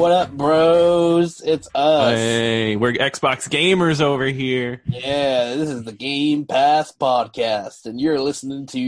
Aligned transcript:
What 0.00 0.12
up, 0.12 0.32
bros? 0.32 1.42
It's 1.42 1.68
us. 1.74 2.16
Hey, 2.16 2.74
we're 2.74 2.94
Xbox 2.94 3.50
gamers 3.50 4.00
over 4.00 4.24
here. 4.24 4.80
Yeah, 4.86 5.56
this 5.56 5.68
is 5.68 5.84
the 5.84 5.92
Game 5.92 6.46
Pass 6.46 6.90
podcast, 6.90 7.84
and 7.84 8.00
you're 8.00 8.18
listening 8.18 8.64
to 8.68 8.78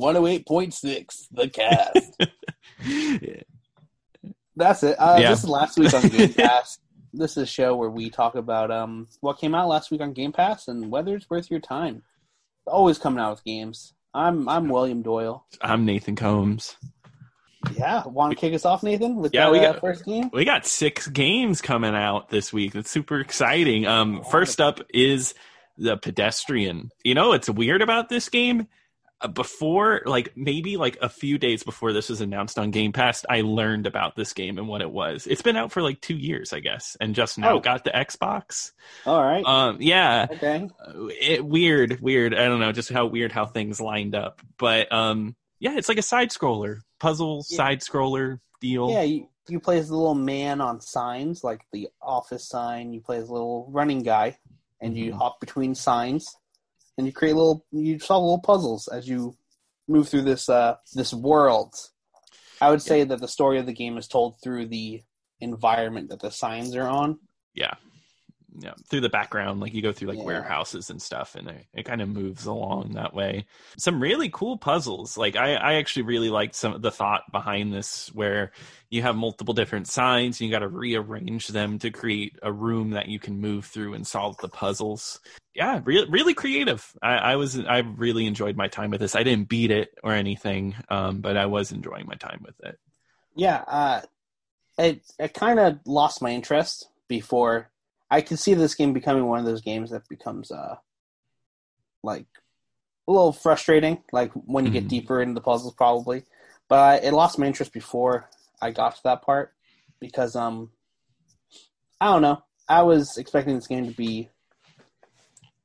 108.6, 0.00 1.26
the 1.30 1.50
cast. 1.50 2.16
That's 4.56 4.82
it. 4.82 4.96
Uh, 4.98 5.18
Yeah. 5.20 5.28
This 5.32 5.44
is 5.44 5.48
last 5.50 5.78
week 5.78 5.92
on 5.92 6.08
Game 6.08 6.32
Pass. 6.38 6.78
this 7.12 7.32
is 7.32 7.42
a 7.42 7.46
show 7.46 7.76
where 7.76 7.90
we 7.90 8.08
talk 8.08 8.34
about 8.34 8.70
um 8.70 9.08
what 9.20 9.36
came 9.38 9.54
out 9.54 9.68
last 9.68 9.90
week 9.90 10.00
on 10.00 10.14
Game 10.14 10.32
Pass 10.32 10.68
and 10.68 10.90
whether 10.90 11.14
it's 11.14 11.28
worth 11.28 11.50
your 11.50 11.60
time. 11.60 12.02
Always 12.66 12.96
coming 12.96 13.20
out 13.20 13.32
with 13.32 13.44
games. 13.44 13.92
I'm 14.14 14.48
I'm 14.48 14.70
William 14.70 15.02
Doyle. 15.02 15.44
I'm 15.60 15.84
Nathan 15.84 16.16
Combs. 16.16 16.76
Yeah, 17.76 18.06
want 18.06 18.30
to 18.32 18.36
kick 18.36 18.54
us 18.54 18.64
off, 18.64 18.82
Nathan? 18.82 19.16
With 19.16 19.32
Yeah, 19.34 19.44
that, 19.46 19.52
we 19.52 19.58
uh, 19.60 19.72
got- 19.72 19.80
first 19.80 20.04
game. 20.04 20.30
We 20.32 20.44
got 20.44 20.66
six 20.66 21.06
games 21.08 21.60
coming 21.60 21.94
out 21.94 22.28
this 22.28 22.52
week. 22.52 22.72
That's 22.72 22.90
super 22.90 23.20
exciting. 23.20 23.86
Um, 23.86 24.22
first 24.30 24.60
up 24.60 24.80
is 24.92 25.34
the 25.78 25.96
pedestrian. 25.96 26.90
You 27.04 27.14
know, 27.14 27.32
it's 27.32 27.48
weird 27.48 27.82
about 27.82 28.08
this 28.08 28.28
game. 28.28 28.68
Uh, 29.20 29.28
Before, 29.28 30.02
like 30.04 30.36
maybe 30.36 30.76
like 30.76 30.98
a 31.00 31.08
few 31.08 31.38
days 31.38 31.62
before 31.62 31.92
this 31.92 32.08
was 32.08 32.20
announced 32.20 32.58
on 32.58 32.72
Game 32.72 32.92
Pass, 32.92 33.24
I 33.30 33.42
learned 33.42 33.86
about 33.86 34.16
this 34.16 34.32
game 34.32 34.58
and 34.58 34.66
what 34.66 34.80
it 34.82 34.90
was. 34.90 35.28
It's 35.28 35.42
been 35.42 35.56
out 35.56 35.70
for 35.70 35.80
like 35.80 36.00
two 36.00 36.16
years, 36.16 36.52
I 36.52 36.58
guess, 36.58 36.96
and 37.00 37.14
just 37.14 37.38
now 37.38 37.52
Oh. 37.54 37.60
got 37.60 37.84
the 37.84 37.90
Xbox. 37.92 38.72
All 39.06 39.22
right. 39.22 39.44
Um, 39.46 39.76
yeah, 39.80 40.26
okay. 40.28 40.68
Uh, 40.84 41.06
it, 41.20 41.44
weird, 41.44 42.00
weird. 42.00 42.34
I 42.34 42.46
don't 42.46 42.58
know, 42.58 42.72
just 42.72 42.90
how 42.90 43.06
weird 43.06 43.30
how 43.30 43.46
things 43.46 43.80
lined 43.80 44.16
up. 44.16 44.40
But 44.58 44.92
um, 44.92 45.36
yeah, 45.60 45.76
it's 45.78 45.88
like 45.88 45.98
a 45.98 46.02
side 46.02 46.30
scroller, 46.30 46.80
puzzle 47.02 47.44
Yeah. 47.48 47.56
side 47.56 47.80
scroller 47.80 48.38
deal. 48.60 48.90
Yeah, 48.90 49.02
you, 49.02 49.28
you 49.48 49.58
play 49.60 49.78
as 49.78 49.88
the 49.88 49.96
little 49.96 50.14
man 50.14 50.60
on 50.60 50.80
signs, 50.80 51.42
like 51.42 51.60
the 51.72 51.88
office 52.00 52.48
sign. 52.48 52.92
You 52.92 53.00
play 53.00 53.18
as 53.18 53.28
a 53.28 53.32
little 53.32 53.66
running 53.70 54.02
guy, 54.02 54.38
and 54.80 54.96
you 54.96 55.12
Mhm. 55.12 55.16
hop 55.18 55.40
between 55.40 55.74
signs, 55.74 56.36
and 56.96 57.06
you 57.06 57.12
create 57.12 57.34
little, 57.34 57.64
you 57.72 57.98
solve 57.98 58.22
little 58.24 58.40
puzzles 58.40 58.88
as 58.88 59.08
you 59.08 59.36
move 59.88 60.08
through 60.08 60.22
this 60.22 60.48
uh 60.48 60.76
this 60.94 61.12
world. 61.12 61.74
I 62.60 62.70
would 62.70 62.80
say 62.82 63.02
that 63.02 63.18
the 63.20 63.26
story 63.28 63.58
of 63.58 63.66
the 63.66 63.72
game 63.72 63.98
is 63.98 64.06
told 64.06 64.40
through 64.40 64.66
the 64.68 65.02
environment 65.40 66.08
that 66.10 66.20
the 66.20 66.30
signs 66.30 66.76
are 66.76 66.86
on. 66.86 67.18
yeah 67.54 67.74
yeah 68.58 68.74
through 68.88 69.00
the 69.00 69.08
background 69.08 69.60
like 69.60 69.72
you 69.72 69.80
go 69.82 69.92
through 69.92 70.08
like 70.08 70.18
Yeah. 70.18 70.24
warehouses 70.24 70.90
and 70.90 71.00
stuff 71.00 71.34
and 71.34 71.48
it, 71.48 71.66
it 71.74 71.82
kind 71.84 72.02
of 72.02 72.08
moves 72.08 72.44
along 72.46 72.92
that 72.94 73.14
way. 73.14 73.46
Some 73.78 74.00
really 74.02 74.28
cool 74.28 74.58
puzzles. 74.58 75.16
Like 75.16 75.36
i 75.36 75.54
i 75.54 75.74
actually 75.74 76.02
really 76.02 76.30
liked 76.30 76.54
some 76.54 76.72
of 76.74 76.82
the 76.82 76.90
thought 76.90 77.22
behind 77.32 77.72
this 77.72 78.08
where 78.14 78.52
you 78.90 79.02
have 79.02 79.16
multiple 79.16 79.54
different 79.54 79.88
signs 79.88 80.38
and 80.40 80.46
you 80.48 80.54
got 80.54 80.60
to 80.60 80.68
rearrange 80.68 81.48
them 81.48 81.78
to 81.78 81.90
create 81.90 82.38
a 82.42 82.52
room 82.52 82.90
that 82.90 83.08
you 83.08 83.18
can 83.18 83.40
move 83.40 83.64
through 83.64 83.94
and 83.94 84.06
solve 84.06 84.36
the 84.38 84.48
puzzles. 84.48 85.20
Yeah 85.54 85.80
really 85.84 86.08
really 86.10 86.34
creative. 86.34 86.92
I 87.02 87.14
i 87.16 87.36
was 87.36 87.58
i 87.58 87.78
really 87.78 88.26
enjoyed 88.26 88.56
my 88.56 88.68
time 88.68 88.90
with 88.90 89.00
this. 89.00 89.16
I 89.16 89.22
didn't 89.22 89.48
beat 89.48 89.70
it 89.70 89.90
or 90.02 90.12
anything 90.12 90.74
um 90.88 91.20
but 91.20 91.36
i 91.36 91.46
was 91.46 91.72
enjoying 91.72 92.06
my 92.06 92.14
time 92.16 92.42
with 92.44 92.60
it. 92.64 92.78
Yeah, 93.34 93.64
uh, 93.66 94.00
it 94.78 95.02
it 95.18 95.34
kind 95.34 95.58
of 95.58 95.80
lost 95.86 96.22
my 96.22 96.30
interest 96.30 96.88
before. 97.08 97.71
I 98.12 98.20
can 98.20 98.36
see 98.36 98.52
this 98.52 98.74
game 98.74 98.92
becoming 98.92 99.26
one 99.26 99.38
of 99.38 99.46
those 99.46 99.62
games 99.62 99.88
that 99.90 100.06
becomes 100.06 100.50
uh, 100.52 100.76
like 102.02 102.26
a 103.08 103.10
little 103.10 103.32
frustrating, 103.32 104.04
like 104.12 104.30
when 104.34 104.66
you 104.66 104.70
get 104.70 104.84
Mhm. 104.84 104.88
deeper 104.88 105.22
into 105.22 105.32
the 105.32 105.40
puzzles, 105.40 105.72
probably. 105.72 106.26
But 106.68 107.04
it 107.04 107.14
lost 107.14 107.38
my 107.38 107.46
interest 107.46 107.72
before 107.72 108.28
I 108.60 108.70
got 108.70 108.96
to 108.96 109.02
that 109.04 109.22
part 109.22 109.54
because 109.98 110.36
um, 110.36 110.72
I 112.02 112.12
don't 112.12 112.20
know. 112.20 112.42
I 112.68 112.82
was 112.82 113.16
expecting 113.16 113.54
this 113.54 113.66
game 113.66 113.86
to 113.86 113.96
be 113.96 114.28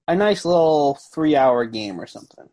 a 0.07 0.15
nice 0.15 0.45
little 0.45 0.97
three-hour 1.13 1.65
game 1.65 1.99
or 1.99 2.07
something, 2.07 2.47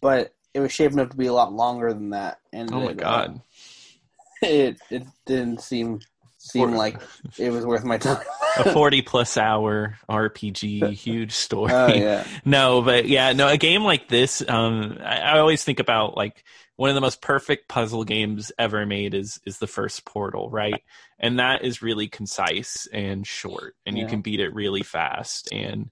but 0.00 0.36
it 0.54 0.60
was 0.60 0.70
shaping 0.70 1.00
up 1.00 1.10
to 1.10 1.16
be 1.16 1.26
a 1.26 1.32
lot 1.32 1.52
longer 1.52 1.92
than 1.92 2.10
that. 2.10 2.38
And 2.52 2.72
oh 2.72 2.80
my 2.84 2.92
it, 2.92 3.02
uh, 3.02 3.26
god 3.26 3.42
it 4.42 4.78
it 4.88 5.02
didn't 5.26 5.62
seem 5.62 5.98
seem 6.38 6.70
For- 6.70 6.76
like 6.76 7.00
it 7.38 7.50
was 7.50 7.66
worth 7.66 7.84
my 7.84 7.98
time. 7.98 8.22
a 8.56 8.70
40 8.72 9.02
plus 9.02 9.36
hour 9.36 9.96
RPG, 10.08 10.92
huge 10.94 11.32
story. 11.32 11.72
Oh 11.72 11.88
yeah, 11.88 12.24
No, 12.44 12.80
but 12.82 13.06
yeah, 13.08 13.32
no, 13.32 13.48
a 13.48 13.56
game 13.58 13.82
like 13.84 14.08
this, 14.08 14.42
um, 14.48 14.98
I, 15.00 15.18
I 15.20 15.38
always 15.40 15.62
think 15.64 15.80
about 15.80 16.16
like 16.16 16.44
one 16.76 16.90
of 16.90 16.94
the 16.94 17.00
most 17.00 17.20
perfect 17.20 17.68
puzzle 17.68 18.04
games 18.04 18.52
ever 18.58 18.86
made 18.86 19.12
is 19.14 19.40
is 19.44 19.58
the 19.58 19.66
first 19.66 20.04
Portal, 20.04 20.48
right? 20.48 20.82
And 21.18 21.40
that 21.40 21.64
is 21.64 21.82
really 21.82 22.06
concise 22.06 22.86
and 22.92 23.26
short, 23.26 23.74
and 23.84 23.98
you 23.98 24.06
can 24.06 24.20
beat 24.22 24.38
it 24.40 24.54
really 24.54 24.84
fast. 24.84 25.48
And 25.52 25.90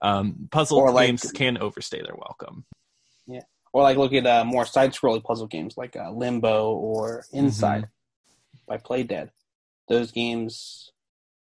um, 0.00 0.48
puzzle 0.52 0.78
Or, 0.78 0.92
like- 0.92 1.08
games 1.08 1.32
can 1.32 1.58
overstay 1.58 2.00
their 2.02 2.14
welcome. 2.14 2.64
Yeah. 3.26 3.40
Or 3.72 3.82
like 3.82 3.96
look 3.98 4.12
at 4.14 4.24
uh, 4.26 4.44
more 4.44 4.64
side-scrolling 4.64 5.24
puzzle 5.24 5.48
games 5.48 5.76
like 5.76 5.96
uh, 5.96 6.10
Limbo 6.12 6.72
or 6.72 7.24
Inside 7.32 7.86
by 8.68 8.78
Playdead. 8.78 9.30
Those 9.88 10.12
games, 10.12 10.92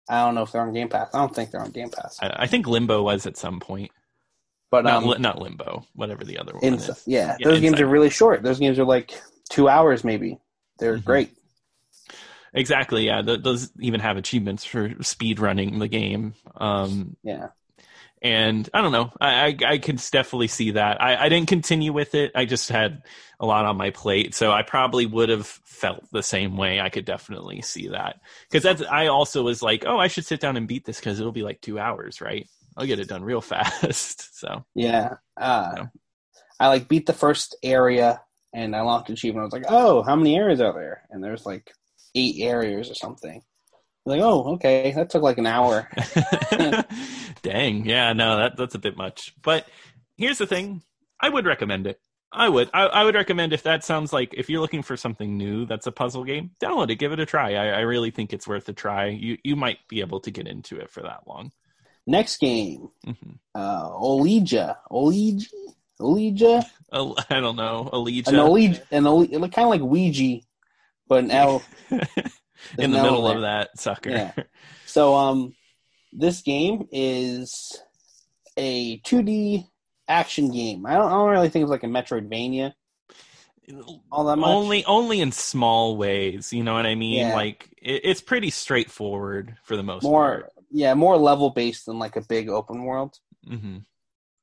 I 0.09 0.25
don't 0.25 0.35
know 0.35 0.43
if 0.43 0.53
they're 0.53 0.63
on 0.63 0.73
Game 0.73 0.89
Pass. 0.89 1.11
I 1.15 1.19
don't 1.19 1.35
think 1.35 1.51
they're 1.51 1.61
on 1.63 1.71
Game 1.71 1.91
Pass. 1.91 2.19
I, 2.23 2.45
I 2.45 2.47
think 2.47 2.67
Limbo 2.67 3.03
was 3.03 3.27
at 3.27 3.37
some 3.37 3.61
point, 3.61 3.91
But 4.71 4.85
not 4.85 5.03
um, 5.03 5.09
li- 5.09 5.19
not 5.19 5.39
Limbo, 5.41 5.87
whatever 5.95 6.25
the 6.25 6.39
other 6.39 6.55
one 6.55 6.65
Inside, 6.65 6.91
is. 6.93 7.03
yeah, 7.07 7.37
Yeah, 7.39 7.49
those 7.49 7.61
games 7.61 7.81
are 7.81 7.87
really 7.87 8.11
short. 8.11 8.43
Those 8.43 8.59
games 8.59 8.79
are 8.79 8.85
like 8.85 9.21
two 9.51 9.69
hours 9.69 10.05
maybe. 10.05 10.39
They're 10.79 10.99
Mhm. 10.99 11.05
great. 11.05 11.37
Exactly, 12.53 13.07
yeah. 13.07 13.23
Th- 13.23 13.41
those 13.41 13.71
even 13.79 14.01
have 14.01 14.17
achievements 14.17 14.65
for 14.65 14.91
speed 15.03 15.39
running 15.39 15.79
the 15.79 15.87
game. 15.89 16.35
Um, 16.57 17.17
Yeah, 17.23 17.49
and 18.23 18.69
I 18.75 18.81
don't 18.83 18.93
know. 18.93 19.11
I 19.21 19.47
I, 19.47 19.57
I 19.67 19.79
could 19.79 19.97
definitely 20.11 20.49
see 20.49 20.73
that. 20.73 21.03
I, 21.03 21.25
I 21.25 21.29
didn't 21.29 21.49
continue 21.49 21.93
with 21.93 22.15
it. 22.15 22.33
I 22.35 22.45
just 22.45 22.69
had 22.69 23.03
a 23.39 23.47
lot 23.47 23.65
on 23.65 23.77
my 23.77 23.91
plate, 23.91 24.35
so 24.35 24.53
I 24.53 24.63
probably 24.63 25.07
would 25.07 25.29
have 25.29 25.47
felt 25.47 26.05
the 26.13 26.23
same 26.23 26.57
way. 26.57 26.81
I 26.81 26.89
could 26.91 27.05
definitely 27.05 27.63
see 27.63 27.89
that 27.89 28.21
because 28.49 28.63
that's. 28.63 28.83
I 28.83 29.07
also 29.07 29.43
was 29.43 29.63
like, 29.63 29.85
oh, 29.87 29.99
I 29.99 30.09
should 30.09 30.27
sit 30.27 30.41
down 30.41 30.57
and 30.57 30.69
beat 30.69 30.85
this 30.85 30.99
because 31.01 31.21
it'll 31.21 31.33
be 31.33 31.43
like 31.43 31.61
two 31.61 31.79
hours, 31.79 32.21
right? 32.21 32.49
I'll 32.77 32.87
get 32.87 33.01
it 33.01 33.09
done 33.09 33.25
real 33.25 33.41
fast. 33.43 34.39
so 34.39 34.65
yeah. 34.75 35.15
Uh, 35.37 35.73
Yeah. 35.77 35.87
I 36.59 36.69
like 36.69 36.89
beat 36.89 37.07
the 37.07 37.15
first 37.15 37.57
area 37.63 38.21
and 38.53 38.77
I 38.77 38.83
locked 38.83 39.09
achievement. 39.09 39.43
I 39.43 39.45
was 39.47 39.53
like, 39.53 39.65
oh, 39.69 40.03
how 40.03 40.15
many 40.15 40.37
areas 40.37 40.61
are 40.61 40.75
there? 40.75 41.03
And 41.11 41.25
there's 41.25 41.47
like 41.47 41.73
eight 42.15 42.37
areas 42.41 42.91
or 42.91 42.95
something. 42.95 43.41
Like, 44.11 44.21
oh, 44.21 44.55
okay, 44.55 44.93
that 44.93 45.11
took 45.11 45.23
like 45.23 45.39
an 45.39 45.47
hour. 45.47 45.89
dang, 47.43 47.87
yeah, 47.87 48.13
no, 48.13 48.39
that 48.39 48.57
that's 48.57 48.75
a 48.75 48.79
bit 48.79 48.97
much. 48.97 49.35
But 49.41 49.67
here's 50.17 50.39
the 50.39 50.47
thing: 50.47 50.83
I 51.21 51.29
would 51.29 51.47
recommend 51.47 51.87
it. 51.87 52.01
I 52.33 52.49
would. 52.49 52.71
I, 52.73 52.87
I 52.87 53.05
would 53.05 53.15
recommend 53.15 53.53
if 53.53 53.65
that 53.65 53.85
sounds 53.85 54.13
like 54.13 54.35
if 54.35 54.49
you're 54.49 54.61
looking 54.61 54.83
for 54.83 54.97
something 54.97 55.37
new 55.37 55.67
that's 55.67 55.87
a 55.87 55.93
puzzle 55.93 56.25
game, 56.25 56.51
download 56.63 56.91
it, 56.91 56.97
give 56.97 57.13
it 57.13 57.21
a 57.21 57.27
try. 57.27 57.55
I, 57.55 57.69
I 57.69 57.81
really 57.81 58.11
think 58.11 58.33
it's 58.33 58.47
worth 58.47 58.69
a 58.69 58.73
try. 58.73 59.07
You 59.07 59.39
you 59.43 59.57
might 59.57 59.79
be 59.89 60.01
able 60.01 60.21
to 60.21 60.31
get 60.31 60.47
into 60.47 60.77
it 60.77 60.91
for 60.91 61.03
that 61.03 61.27
long. 61.27 61.53
Next 62.07 62.39
game, 62.39 62.91
hmm 63.05 63.33
uh, 63.55 63.91
Olija, 63.91 64.77
Olija, 64.91 65.47
Olija, 66.01 66.65
I 66.93 67.41
don't 67.41 67.57
know, 67.57 67.89
Allegia 67.93 68.29
an 68.29 68.35
Olija, 68.35 68.81
an 68.91 69.05
Olija, 69.05 69.53
kind 69.53 69.65
of 69.65 69.71
like 69.71 69.83
Ouija, 69.83 70.41
but 71.09 71.25
an 71.25 71.31
L. 71.31 71.63
in 72.79 72.91
the 72.91 73.03
middle 73.03 73.25
there. 73.25 73.37
of 73.37 73.43
that 73.43 73.79
sucker. 73.79 74.11
Yeah. 74.11 74.33
So, 74.87 75.15
um, 75.15 75.55
this 76.13 76.43
game 76.43 76.89
is 76.91 77.81
a 78.57 78.99
2D 79.01 79.67
action 80.09 80.51
game. 80.51 80.85
I 80.85 80.95
don't, 80.95 81.07
I 81.07 81.15
don't 81.15 81.31
really 81.31 81.49
think 81.49 81.63
it's 81.63 81.71
like 81.71 81.85
a 81.85 81.87
Metroidvania 81.87 82.73
all 84.11 84.25
that 84.25 84.37
much. 84.37 84.49
only 84.49 84.85
only 84.85 85.21
in 85.21 85.33
small 85.33 85.97
ways. 85.97 86.53
You 86.53 86.63
know 86.63 86.75
what 86.75 86.87
I 86.87 86.95
mean? 86.95 87.27
Yeah. 87.27 87.35
Like 87.35 87.69
it, 87.81 88.03
it's 88.05 88.21
pretty 88.21 88.51
straightforward 88.51 89.57
for 89.65 89.77
the 89.77 89.83
most 89.83 90.03
more, 90.03 90.43
part. 90.43 90.53
yeah, 90.71 90.95
more 90.95 91.17
level 91.17 91.51
based 91.51 91.87
than 91.87 91.99
like 91.99 92.17
a 92.17 92.23
big 92.23 92.49
open 92.49 92.85
world. 92.85 93.17
hmm 93.47 93.79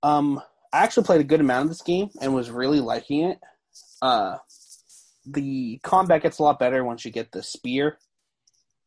Um, 0.03 0.41
I 0.73 0.83
actually 0.83 1.05
played 1.05 1.21
a 1.21 1.25
good 1.25 1.41
amount 1.41 1.63
of 1.63 1.69
this 1.69 1.81
game 1.81 2.09
and 2.21 2.35
was 2.35 2.49
really 2.49 2.79
liking 2.79 3.23
it. 3.25 3.39
Uh, 4.01 4.37
the 5.25 5.79
combat 5.83 6.23
gets 6.23 6.39
a 6.39 6.43
lot 6.43 6.59
better 6.59 6.83
once 6.83 7.03
you 7.05 7.11
get 7.11 7.31
the 7.31 7.43
spear 7.43 7.97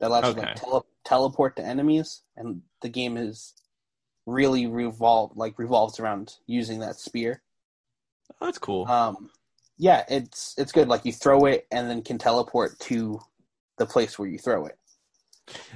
that 0.00 0.08
allows 0.08 0.29
you 0.29 0.35
to 0.35 0.41
like, 0.41 0.56
tele- 0.56 0.87
teleport 1.05 1.56
to 1.56 1.64
enemies, 1.64 2.23
and 2.37 2.62
the 2.81 2.88
game 2.88 3.17
is 3.17 3.55
really 4.26 4.67
revolved 4.67 5.37
like 5.37 5.58
revolves 5.58 6.00
around 6.00 6.37
using 6.47 6.81
that 6.81 6.97
spear. 6.97 7.43
Oh, 8.41 8.47
that's 8.47 8.58
cool. 8.58 8.87
Um, 8.87 9.31
yeah, 9.76 10.05
it's 10.08 10.55
it's 10.58 10.73
good. 10.73 10.88
Like 10.88 11.05
you 11.05 11.12
throw 11.12 11.47
it 11.47 11.67
and 11.70 11.88
then 11.88 12.02
can 12.02 12.19
teleport 12.19 12.79
to 12.81 13.20
the 13.79 13.87
place 13.87 14.19
where 14.19 14.29
you 14.29 14.38
throw 14.38 14.67
it. 14.67 14.79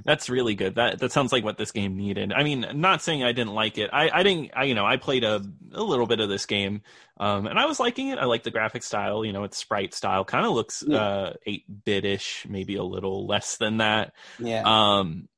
That's 0.04 0.28
really 0.28 0.54
good. 0.54 0.74
That 0.76 0.98
that 1.00 1.12
sounds 1.12 1.32
like 1.32 1.44
what 1.44 1.56
this 1.58 1.70
game 1.72 1.96
needed. 1.96 2.32
I 2.32 2.42
mean, 2.42 2.66
not 2.74 3.02
saying 3.02 3.22
I 3.24 3.32
didn't 3.32 3.54
like 3.54 3.78
it. 3.78 3.90
I, 3.92 4.10
I 4.10 4.22
didn't. 4.22 4.50
I 4.54 4.64
you 4.64 4.74
know 4.74 4.84
I 4.86 4.96
played 4.96 5.24
a 5.24 5.42
a 5.72 5.82
little 5.82 6.06
bit 6.06 6.20
of 6.20 6.28
this 6.28 6.46
game, 6.46 6.82
um, 7.18 7.46
and 7.46 7.58
I 7.58 7.66
was 7.66 7.80
liking 7.80 8.08
it. 8.08 8.18
I 8.18 8.24
like 8.24 8.42
the 8.42 8.50
graphic 8.50 8.82
style. 8.82 9.24
You 9.24 9.32
know, 9.32 9.44
it's 9.44 9.56
sprite 9.58 9.94
style. 9.94 10.24
Kind 10.24 10.46
of 10.46 10.52
looks 10.52 10.82
Yeah. 10.86 10.98
uh 10.98 11.32
eight 11.46 11.64
bitish, 11.84 12.48
maybe 12.48 12.76
a 12.76 12.82
little 12.84 13.26
less 13.26 13.56
than 13.56 13.78
that. 13.78 14.12
Yeah. 14.38 14.62
Um, 14.64 15.28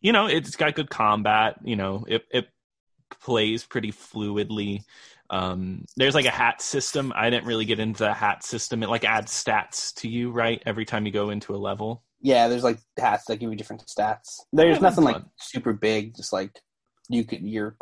you 0.00 0.12
know, 0.12 0.26
it's 0.26 0.56
got 0.56 0.74
good 0.74 0.90
combat. 0.90 1.56
You 1.64 1.76
know, 1.76 2.04
it 2.08 2.24
it 2.30 2.48
plays 3.20 3.64
pretty 3.64 3.92
fluidly. 3.92 4.80
Um, 5.28 5.86
there's 5.96 6.14
like 6.14 6.26
a 6.26 6.30
hat 6.30 6.62
system. 6.62 7.12
I 7.14 7.30
didn't 7.30 7.46
really 7.46 7.64
get 7.64 7.80
into 7.80 8.04
the 8.04 8.12
hat 8.14 8.44
system. 8.44 8.82
It 8.84 8.88
like 8.88 9.04
adds 9.04 9.32
stats 9.32 9.92
to 9.96 10.08
you, 10.08 10.30
right? 10.30 10.62
Every 10.64 10.84
time 10.84 11.04
you 11.04 11.12
go 11.12 11.30
into 11.30 11.54
a 11.54 11.58
level. 11.58 12.04
Yeah, 12.20 12.48
there's 12.48 12.64
like 12.64 12.78
hats 12.98 13.24
that 13.26 13.36
give 13.36 13.50
you 13.50 13.56
different 13.56 13.86
stats. 13.86 14.40
There's 14.52 14.80
nothing 14.80 15.04
like 15.04 15.22
super 15.38 15.72
big, 15.72 16.16
just 16.16 16.32
like 16.32 16.60
you 17.08 17.24
could 17.24 17.42
your 17.42 17.76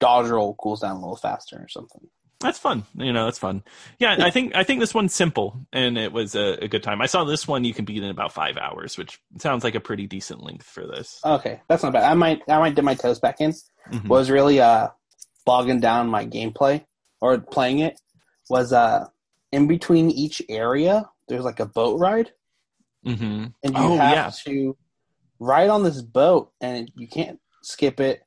dodge 0.00 0.28
roll 0.28 0.54
cools 0.54 0.80
down 0.80 0.96
a 0.96 1.00
little 1.00 1.16
faster 1.16 1.56
or 1.56 1.68
something. 1.68 2.02
That's 2.40 2.58
fun. 2.58 2.84
You 2.94 3.12
know, 3.12 3.26
that's 3.26 3.38
fun. 3.38 3.62
Yeah, 3.98 4.16
I 4.18 4.30
think 4.30 4.56
I 4.56 4.64
think 4.64 4.80
this 4.80 4.94
one's 4.94 5.14
simple 5.14 5.66
and 5.74 5.98
it 5.98 6.10
was 6.10 6.34
a, 6.34 6.64
a 6.64 6.68
good 6.68 6.82
time. 6.82 7.02
I 7.02 7.06
saw 7.06 7.24
this 7.24 7.46
one 7.46 7.64
you 7.64 7.74
can 7.74 7.84
beat 7.84 8.02
in 8.02 8.08
about 8.08 8.32
five 8.32 8.56
hours, 8.56 8.96
which 8.96 9.20
sounds 9.38 9.62
like 9.62 9.74
a 9.74 9.80
pretty 9.80 10.06
decent 10.06 10.42
length 10.42 10.66
for 10.66 10.86
this. 10.86 11.20
Okay, 11.22 11.60
that's 11.68 11.82
not 11.82 11.92
bad. 11.92 12.04
I 12.04 12.14
might 12.14 12.40
I 12.48 12.58
might 12.58 12.74
dip 12.74 12.84
my 12.84 12.94
toes 12.94 13.18
back 13.18 13.42
in. 13.42 13.52
Mhm. 13.92 14.08
What 14.08 14.18
was 14.18 14.30
really 14.30 14.60
uh 14.60 14.88
bogging 15.44 15.80
down 15.80 16.08
my 16.08 16.24
gameplay 16.24 16.84
or 17.20 17.38
playing 17.38 17.80
it 17.80 18.00
was 18.48 18.72
uh 18.72 19.06
in 19.52 19.66
between 19.66 20.10
each 20.10 20.40
area 20.48 21.08
there's 21.28 21.44
like 21.44 21.60
a 21.60 21.66
boat 21.66 21.98
ride 21.98 22.30
Mhm. 23.06 23.54
and 23.62 23.74
you 23.74 23.80
Oh, 23.82 23.96
have 23.96 24.14
yeah. 24.14 24.30
to 24.52 24.76
ride 25.38 25.70
on 25.70 25.82
this 25.84 26.02
boat 26.02 26.52
and 26.60 26.90
you 26.96 27.08
can't 27.08 27.38
skip 27.62 27.98
it 28.00 28.22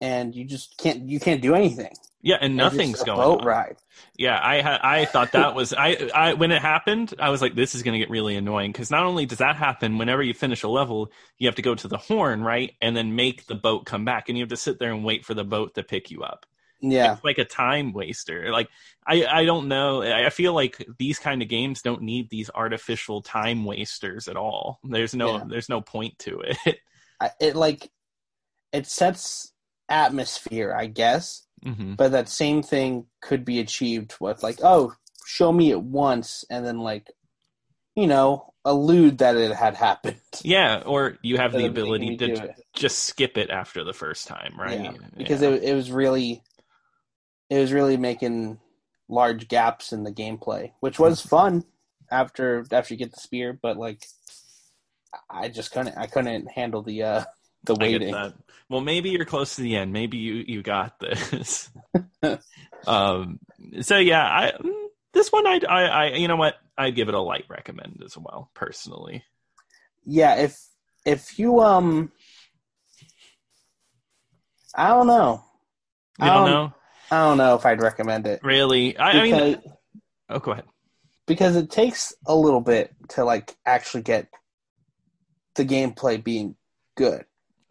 and 0.00 0.34
you 0.34 0.44
just 0.44 0.76
can't 0.78 1.08
you 1.08 1.18
can't 1.20 1.40
do 1.42 1.54
anything. 1.54 1.92
Yeah, 2.20 2.36
and 2.40 2.56
nothing's 2.56 3.02
going 3.04 3.16
boat 3.18 3.40
on. 3.42 3.46
ride. 3.46 3.76
Yeah, 4.16 4.38
I 4.42 4.60
ha- 4.60 4.80
I 4.82 5.04
thought 5.04 5.32
that 5.32 5.54
was 5.54 5.72
I 5.72 6.10
I 6.14 6.34
when 6.34 6.50
it 6.50 6.60
happened, 6.60 7.14
I 7.18 7.30
was 7.30 7.40
like, 7.40 7.54
this 7.54 7.74
is 7.74 7.82
going 7.82 7.92
to 7.92 7.98
get 7.98 8.10
really 8.10 8.36
annoying 8.36 8.72
because 8.72 8.90
not 8.90 9.04
only 9.04 9.24
does 9.24 9.38
that 9.38 9.56
happen, 9.56 9.98
whenever 9.98 10.22
you 10.22 10.34
finish 10.34 10.62
a 10.64 10.68
level, 10.68 11.10
you 11.38 11.46
have 11.48 11.54
to 11.56 11.62
go 11.62 11.74
to 11.76 11.88
the 11.88 11.96
horn, 11.96 12.42
right, 12.42 12.74
and 12.80 12.96
then 12.96 13.14
make 13.16 13.46
the 13.46 13.54
boat 13.54 13.86
come 13.86 14.04
back, 14.04 14.28
and 14.28 14.36
you 14.36 14.42
have 14.42 14.50
to 14.50 14.56
sit 14.56 14.78
there 14.80 14.92
and 14.92 15.04
wait 15.04 15.24
for 15.24 15.34
the 15.34 15.44
boat 15.44 15.74
to 15.74 15.82
pick 15.82 16.10
you 16.10 16.22
up. 16.22 16.44
Yeah. 16.80 17.18
It's 17.18 17.24
like 17.24 17.38
a 17.38 17.44
time 17.44 17.92
waster. 17.92 18.50
Like 18.50 18.68
I 19.06 19.24
I 19.26 19.44
don't 19.44 19.68
know. 19.68 20.02
I 20.02 20.30
feel 20.30 20.52
like 20.52 20.84
these 20.98 21.18
kind 21.18 21.42
of 21.42 21.48
games 21.48 21.82
don't 21.82 22.02
need 22.02 22.28
these 22.30 22.50
artificial 22.54 23.22
time 23.22 23.64
wasters 23.64 24.28
at 24.28 24.36
all. 24.36 24.80
There's 24.84 25.14
no 25.14 25.38
Yeah. 25.38 25.44
there's 25.48 25.68
no 25.68 25.80
point 25.80 26.18
to 26.20 26.40
it. 26.40 26.78
I, 27.20 27.30
it 27.40 27.56
like 27.56 27.90
it 28.72 28.86
sets 28.88 29.52
atmosphere, 29.88 30.74
I 30.74 30.86
guess, 30.86 31.46
hmm 31.64 31.98
but 31.98 32.12
that 32.12 32.28
same 32.28 32.62
thing 32.62 33.06
could 33.22 33.44
be 33.44 33.60
achieved 33.60 34.16
with 34.20 34.42
like, 34.42 34.60
oh, 34.62 34.94
show 35.26 35.52
me 35.52 35.70
it 35.72 35.82
once 35.82 36.44
and 36.50 36.66
then 36.66 36.80
like 36.80 37.08
you 37.96 38.06
know, 38.08 38.54
allude 38.64 39.18
that 39.18 39.36
it 39.36 39.54
had 39.56 39.76
happened. 39.76 40.20
Yeah, 40.42 40.82
or 40.86 41.18
you 41.22 41.36
have 41.36 41.56
the 41.56 41.66
ability 41.66 42.12
to 42.18 42.50
just 42.74 43.00
skip 43.00 43.36
it 43.36 43.50
after 43.50 43.82
the 43.84 43.92
first 43.92 44.28
time, 44.28 44.54
right? 44.58 44.80
Yeah, 44.80 44.92
because 45.16 45.40
Yeah. 45.40 45.50
it 45.50 45.62
it 45.62 45.74
was 45.74 45.90
really 45.90 46.42
it 47.50 47.58
was 47.58 47.72
really 47.72 47.96
making 47.96 48.58
large 49.08 49.48
gaps 49.48 49.92
in 49.92 50.04
the 50.04 50.12
gameplay, 50.12 50.72
which 50.80 50.98
was 50.98 51.20
fun 51.20 51.64
after 52.10 52.64
after 52.70 52.94
you 52.94 52.98
get 52.98 53.12
the 53.12 53.20
spear, 53.20 53.58
but 53.60 53.76
like 53.76 54.06
I 55.30 55.48
just 55.48 55.72
couldn't 55.72 55.96
I 55.96 56.06
couldn't 56.06 56.50
handle 56.50 56.82
the 56.82 57.02
uh 57.02 57.24
the 57.64 57.74
waiting. 57.74 58.14
Well, 58.68 58.82
maybe 58.82 59.10
you're 59.10 59.24
close 59.24 59.56
to 59.56 59.62
the 59.62 59.76
end. 59.76 59.92
Maybe 59.92 60.18
you 60.18 60.44
you 60.46 60.62
got 60.62 61.00
this. 61.00 61.70
um. 62.86 63.38
So 63.80 63.96
yeah, 63.98 64.22
I 64.24 64.52
this 65.12 65.32
one 65.32 65.46
I 65.46 65.60
I 65.68 65.82
I 65.82 66.06
you 66.12 66.28
know 66.28 66.36
what 66.36 66.56
I'd 66.76 66.94
give 66.94 67.08
it 67.08 67.14
a 67.14 67.20
light 67.20 67.46
recommend 67.48 68.02
as 68.04 68.16
well 68.16 68.50
personally. 68.54 69.24
Yeah, 70.04 70.36
if 70.36 70.58
if 71.04 71.38
you 71.38 71.60
um 71.60 72.12
I 74.74 74.88
don't 74.88 75.06
know. 75.06 75.42
You 76.18 76.26
don't 76.26 76.44
Um, 76.44 76.50
know 76.50 76.74
I 77.10 77.20
don't 77.22 77.38
know 77.38 77.54
if 77.54 77.64
I'd 77.66 77.80
recommend 77.80 78.26
it. 78.26 78.40
really. 78.42 78.96
I, 78.98 79.10
I 79.10 79.22
mean, 79.22 79.62
oh, 80.28 80.38
go 80.38 80.52
ahead. 80.52 80.64
because 81.26 81.56
it 81.56 81.70
takes 81.70 82.12
a 82.26 82.34
little 82.36 82.60
bit 82.60 82.94
to 83.10 83.24
like 83.24 83.56
actually 83.64 84.02
get 84.02 84.28
the 85.54 85.64
gameplay 85.64 86.22
being 86.22 86.54
good. 86.96 87.24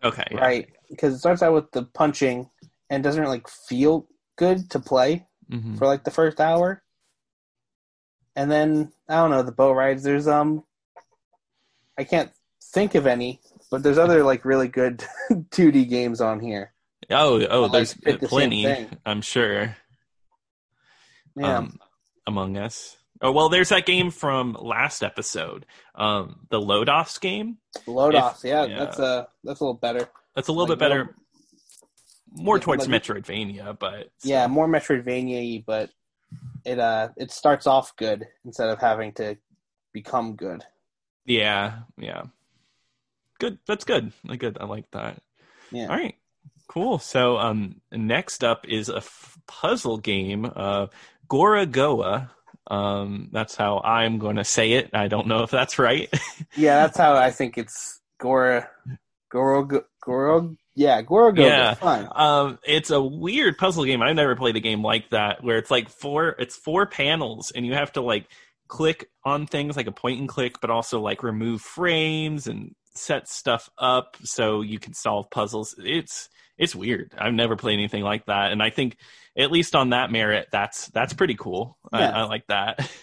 Okay, 0.04 0.24
yeah. 0.32 0.40
right? 0.40 0.68
Because 0.90 1.14
it 1.16 1.20
starts 1.20 1.42
out 1.44 1.54
with 1.54 1.72
the 1.72 1.84
punching 1.84 2.50
and 2.90 3.04
doesn't 3.04 3.22
really 3.22 3.38
like 3.38 3.48
feel 3.48 4.08
good 4.38 4.70
to 4.72 4.80
play 4.80 5.26
Mhm. 5.52 5.78
for 5.78 5.86
like 5.88 6.04
the 6.04 6.12
first 6.12 6.40
hour, 6.42 6.84
and 8.36 8.52
then 8.52 8.92
I 9.08 9.16
don't 9.16 9.32
know 9.32 9.44
the 9.44 9.52
boat 9.52 9.74
rides. 9.74 10.04
There's 10.04 10.28
um, 10.28 10.64
I 11.98 12.04
can't 12.04 12.32
think 12.62 12.96
of 12.96 13.08
any, 13.08 13.40
but 13.72 13.82
there's 13.84 13.98
other 13.98 14.24
like 14.24 14.44
really 14.46 14.68
good 14.68 15.04
2D 15.32 15.90
games 15.90 16.20
on 16.22 16.40
here. 16.42 16.74
Oh, 17.10 17.46
oh, 17.50 17.62
like 17.64 17.72
there's 17.72 17.94
the 17.94 18.12
same 18.12 18.30
plenty. 18.30 18.64
thing. 18.64 18.90
I'm 19.06 19.22
sure. 19.22 19.76
Yeah, 21.36 21.58
um, 21.60 21.80
Among 22.26 22.58
Us. 22.58 22.98
Oh 23.22 23.32
well, 23.32 23.50
there's 23.50 23.70
that 23.70 23.86
game 23.86 24.12
from 24.12 24.54
last 24.60 25.02
episode, 25.04 25.66
um, 25.96 26.42
the 26.50 26.60
Lodos 26.60 27.20
game. 27.20 27.58
Lodos. 27.88 28.40
if- 28.40 28.44
Yeah, 28.50 28.66
yeah. 28.66 28.80
that's 28.80 29.00
a 29.00 29.28
that's 29.44 29.60
a 29.60 29.64
little 29.64 29.74
better. 29.80 30.08
That's 30.36 30.48
a 30.50 30.52
little 30.52 30.68
Like, 30.68 30.78
bit 30.78 30.80
better, 30.80 31.16
more 32.32 32.60
towards 32.60 32.88
like- 32.88 33.02
Metroidvania, 33.04 33.78
but 33.80 34.10
Yeah, 34.24 34.46
more 34.48 34.68
Metroidvania, 34.68 35.64
but 35.66 35.90
it 36.66 36.78
uh 36.80 37.10
it 37.18 37.32
starts 37.32 37.66
off 37.66 37.96
good 37.96 38.28
instead 38.46 38.70
of 38.70 38.80
having 38.80 39.14
to 39.14 39.38
become 39.94 40.36
good. 40.36 40.64
yeah, 41.26 41.80
yeah. 41.98 42.24
Good. 43.40 43.60
That's 43.68 43.84
good. 43.86 44.12
Like, 44.26 44.40
Good. 44.40 44.58
I 44.60 44.66
like 44.66 44.90
that. 44.92 45.22
Yeah. 45.72 45.88
All 45.88 45.96
right. 45.96 46.16
Cool. 46.68 47.00
So, 47.00 47.38
um, 47.38 47.82
next 47.92 48.44
up 48.44 48.68
is 48.68 48.90
a 48.90 48.98
f- 48.98 49.38
puzzle 49.48 49.98
game, 49.98 50.52
uh, 50.56 50.88
Goragoa. 51.30 52.30
Um, 52.70 53.30
that's 53.32 53.56
how 53.56 53.80
I'm 53.80 54.20
going 54.20 54.36
to 54.36 54.44
say 54.44 54.74
it. 54.74 54.90
I 54.94 55.08
don't 55.08 55.28
know 55.28 55.44
if 55.44 55.52
that's 55.52 55.80
right. 55.80 56.10
Yeah, 56.56 56.82
that's 56.82 56.98
how 56.98 57.16
I 57.16 57.32
think 57.32 57.58
it's 57.58 58.00
Gora, 58.20 58.70
Goro, 59.32 59.68
Goro. 60.02 60.56
Yeah, 60.76 61.02
Gorogo. 61.02 61.40
Yeah. 61.40 61.74
fine. 61.76 62.08
Um, 62.12 62.60
it's 62.64 62.90
a 62.90 63.02
weird 63.02 63.58
puzzle 63.58 63.86
game. 63.86 64.02
I've 64.02 64.16
never 64.16 64.36
played 64.36 64.56
a 64.56 64.60
game 64.60 64.84
like 64.84 65.10
that 65.12 65.44
where 65.44 65.58
it's 65.58 65.72
like 65.72 65.90
four, 65.90 66.36
it's 66.40 66.56
four 66.56 66.86
panels 66.86 67.52
and 67.52 67.66
you 67.66 67.74
have 67.74 67.92
to 67.94 68.02
like 68.02 68.28
click 68.68 69.10
on 69.24 69.48
things 69.48 69.76
like 69.76 69.88
a 69.88 69.92
point 69.92 70.20
and 70.20 70.30
click, 70.30 70.62
but 70.62 70.70
also 70.70 71.00
like 71.00 71.24
remove 71.24 71.62
frames 71.62 72.48
and 72.48 72.76
set 72.98 73.28
stuff 73.30 73.70
up 73.78 74.18
so 74.24 74.62
you 74.62 74.80
can 74.80 74.94
solve 74.94 75.30
puzzles. 75.30 75.76
It's, 75.78 76.30
it's 76.58 76.76
weird. 76.76 77.14
I've 77.18 77.34
never 77.34 77.56
played 77.56 77.76
anything 77.80 78.04
like 78.04 78.26
that. 78.26 78.52
And 78.52 78.62
I 78.64 78.70
think 78.72 78.98
at 79.38 79.52
least 79.52 79.76
on 79.76 79.92
that 79.92 80.12
merit, 80.12 80.48
that's, 80.52 80.88
that's 80.88 81.14
pretty 81.14 81.36
cool. 81.36 81.78
Yeah. 81.94 82.10
I, 82.10 82.22
I 82.22 82.24
like 82.24 82.48
that. 82.48 82.90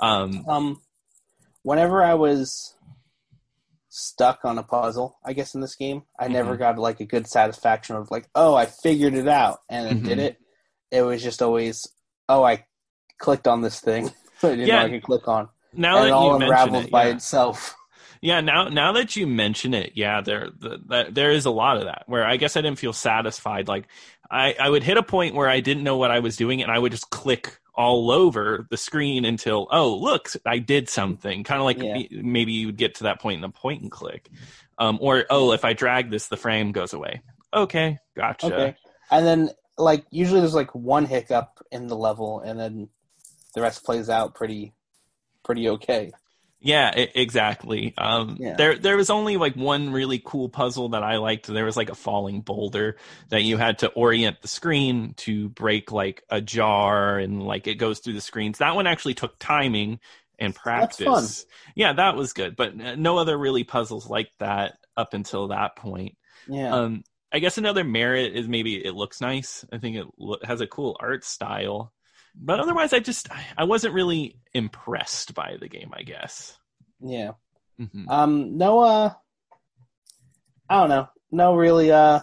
Um, 0.00 0.44
Um, 0.48 0.80
whenever 1.62 2.02
I 2.02 2.14
was 2.14 2.74
stuck 3.88 4.44
on 4.44 4.58
a 4.58 4.62
puzzle, 4.62 5.18
I 5.24 5.32
guess 5.32 5.54
in 5.54 5.60
this 5.60 5.74
game, 5.74 6.02
I 6.18 6.28
never 6.28 6.54
Mhm. 6.54 6.58
got 6.58 6.78
like 6.78 7.00
a 7.00 7.04
good 7.06 7.26
satisfaction 7.26 7.96
of 7.96 8.10
like, 8.10 8.28
oh, 8.34 8.54
I 8.54 8.66
figured 8.66 9.14
it 9.14 9.28
out 9.28 9.60
and 9.68 9.86
then 9.86 10.02
did 10.02 10.18
Mhm. 10.18 10.22
it. 10.22 10.38
It 10.90 11.02
was 11.02 11.22
just 11.22 11.42
always, 11.42 11.86
oh, 12.28 12.42
I 12.42 12.66
clicked 13.18 13.46
on 13.46 13.62
this 13.62 13.80
thing. 13.80 14.10
I 14.42 14.48
didn't 14.50 14.66
Yeah. 14.68 14.80
know 14.80 14.86
I 14.86 14.90
could 14.90 15.02
click 15.02 15.28
on, 15.28 15.48
now 15.72 15.96
and 15.96 16.04
that 16.04 16.08
it 16.08 16.12
all 16.12 16.34
unravels 16.36 16.84
it, 16.86 16.90
by 16.90 17.06
itself. 17.06 17.74
Yeah, 18.26 18.40
now 18.40 18.68
now 18.68 18.90
that 18.90 19.14
you 19.14 19.24
mention 19.24 19.72
it, 19.72 19.92
yeah, 19.94 20.20
there 20.20 20.48
the, 20.58 20.80
that, 20.88 21.14
there 21.14 21.30
is 21.30 21.46
a 21.46 21.50
lot 21.50 21.76
of 21.76 21.84
that 21.84 22.02
where 22.06 22.26
I 22.26 22.38
guess 22.38 22.56
I 22.56 22.60
didn't 22.60 22.80
feel 22.80 22.92
satisfied. 22.92 23.68
Like 23.68 23.86
I 24.28 24.56
I 24.58 24.68
would 24.68 24.82
hit 24.82 24.96
a 24.96 25.02
point 25.04 25.36
where 25.36 25.48
I 25.48 25.60
didn't 25.60 25.84
know 25.84 25.96
what 25.96 26.10
I 26.10 26.18
was 26.18 26.36
doing, 26.36 26.60
and 26.60 26.68
I 26.68 26.76
would 26.76 26.90
just 26.90 27.10
click 27.10 27.60
all 27.72 28.10
over 28.10 28.66
the 28.68 28.76
screen 28.76 29.24
until 29.24 29.68
oh 29.70 29.94
look 29.94 30.30
I 30.44 30.58
did 30.58 30.88
something. 30.88 31.44
Kind 31.44 31.60
of 31.60 31.66
like 31.66 31.78
Yeah. 31.78 32.20
maybe 32.20 32.50
you 32.50 32.66
would 32.66 32.76
get 32.76 32.96
to 32.96 33.04
that 33.04 33.20
point 33.20 33.36
in 33.36 33.42
the 33.42 33.48
point 33.48 33.82
and 33.82 33.92
click, 33.92 34.28
um, 34.76 34.98
or 35.00 35.24
oh 35.30 35.52
if 35.52 35.64
I 35.64 35.72
drag 35.72 36.10
this 36.10 36.26
the 36.26 36.36
frame 36.36 36.72
goes 36.72 36.92
away. 36.94 37.22
Okay, 37.54 38.00
gotcha. 38.16 38.46
Okay. 38.46 38.76
And 39.08 39.24
then 39.24 39.50
like 39.78 40.04
usually 40.10 40.40
there's 40.40 40.52
like 40.52 40.74
one 40.74 41.04
hiccup 41.04 41.64
in 41.70 41.86
the 41.86 41.96
level, 41.96 42.40
and 42.40 42.58
then 42.58 42.88
the 43.54 43.62
rest 43.62 43.84
plays 43.84 44.10
out 44.10 44.34
pretty, 44.34 44.74
pretty 45.44 45.68
okay. 45.68 46.10
Yeah, 46.60 46.90
exactly. 46.90 47.94
Um, 47.98 48.36
Yeah. 48.40 48.54
There, 48.56 48.76
there 48.76 48.96
was 48.96 49.10
only 49.10 49.36
like 49.36 49.54
one 49.54 49.92
really 49.92 50.20
cool 50.24 50.48
puzzle 50.48 50.90
that 50.90 51.02
I 51.02 51.16
liked. 51.18 51.46
There 51.46 51.64
was 51.64 51.76
like 51.76 51.90
a 51.90 51.94
falling 51.94 52.40
boulder 52.40 52.96
that 53.28 53.42
you 53.42 53.56
had 53.56 53.78
to 53.80 53.88
orient 53.88 54.40
the 54.42 54.48
screen 54.48 55.14
to 55.18 55.48
break 55.50 55.92
like 55.92 56.22
a 56.30 56.40
jar, 56.40 57.18
and 57.18 57.42
like 57.42 57.66
it 57.66 57.74
goes 57.76 58.00
through 58.00 58.14
the 58.14 58.20
screens. 58.20 58.58
That 58.58 58.74
one 58.74 58.86
actually 58.86 59.14
took 59.14 59.38
timing, 59.38 60.00
and 60.38 60.54
practice. 60.54 61.46
Yeah, 61.74 61.92
that 61.94 62.16
was 62.16 62.32
good, 62.32 62.56
but 62.56 62.78
uh, 62.80 62.94
no 62.96 63.18
other 63.18 63.36
really 63.36 63.64
puzzles 63.64 64.08
like 64.08 64.30
that 64.38 64.78
up 64.96 65.14
until 65.14 65.48
that 65.48 65.76
point. 65.76 66.16
Yeah. 66.48 66.74
Um, 66.74 67.04
I 67.32 67.38
guess 67.38 67.58
another 67.58 67.84
merit 67.84 68.34
is 68.34 68.48
maybe 68.48 68.76
it 68.76 68.94
looks 68.94 69.20
nice. 69.20 69.64
I 69.72 69.78
think 69.78 69.96
it 69.96 70.06
lo- 70.18 70.38
has 70.42 70.60
a 70.60 70.66
cool 70.66 70.96
art 71.00 71.24
style, 71.24 71.92
but 72.36 72.60
otherwise, 72.60 72.92
I 72.92 72.98
just 73.00 73.28
I 73.56 73.64
wasn't 73.64 73.94
really 73.94 74.36
impressed 74.54 75.34
by 75.34 75.56
the 75.60 75.68
game. 75.68 75.92
I 75.96 76.02
guess. 76.02 76.58
yeah. 77.00 77.32
Mhm. 77.80 78.08
Um, 78.08 78.56
no, 78.56 78.80
uh, 78.80 79.12
I 80.68 80.80
don't 80.80 80.88
know. 80.88 81.08
No, 81.30 81.54
really, 81.54 81.92
uh, 81.92 82.20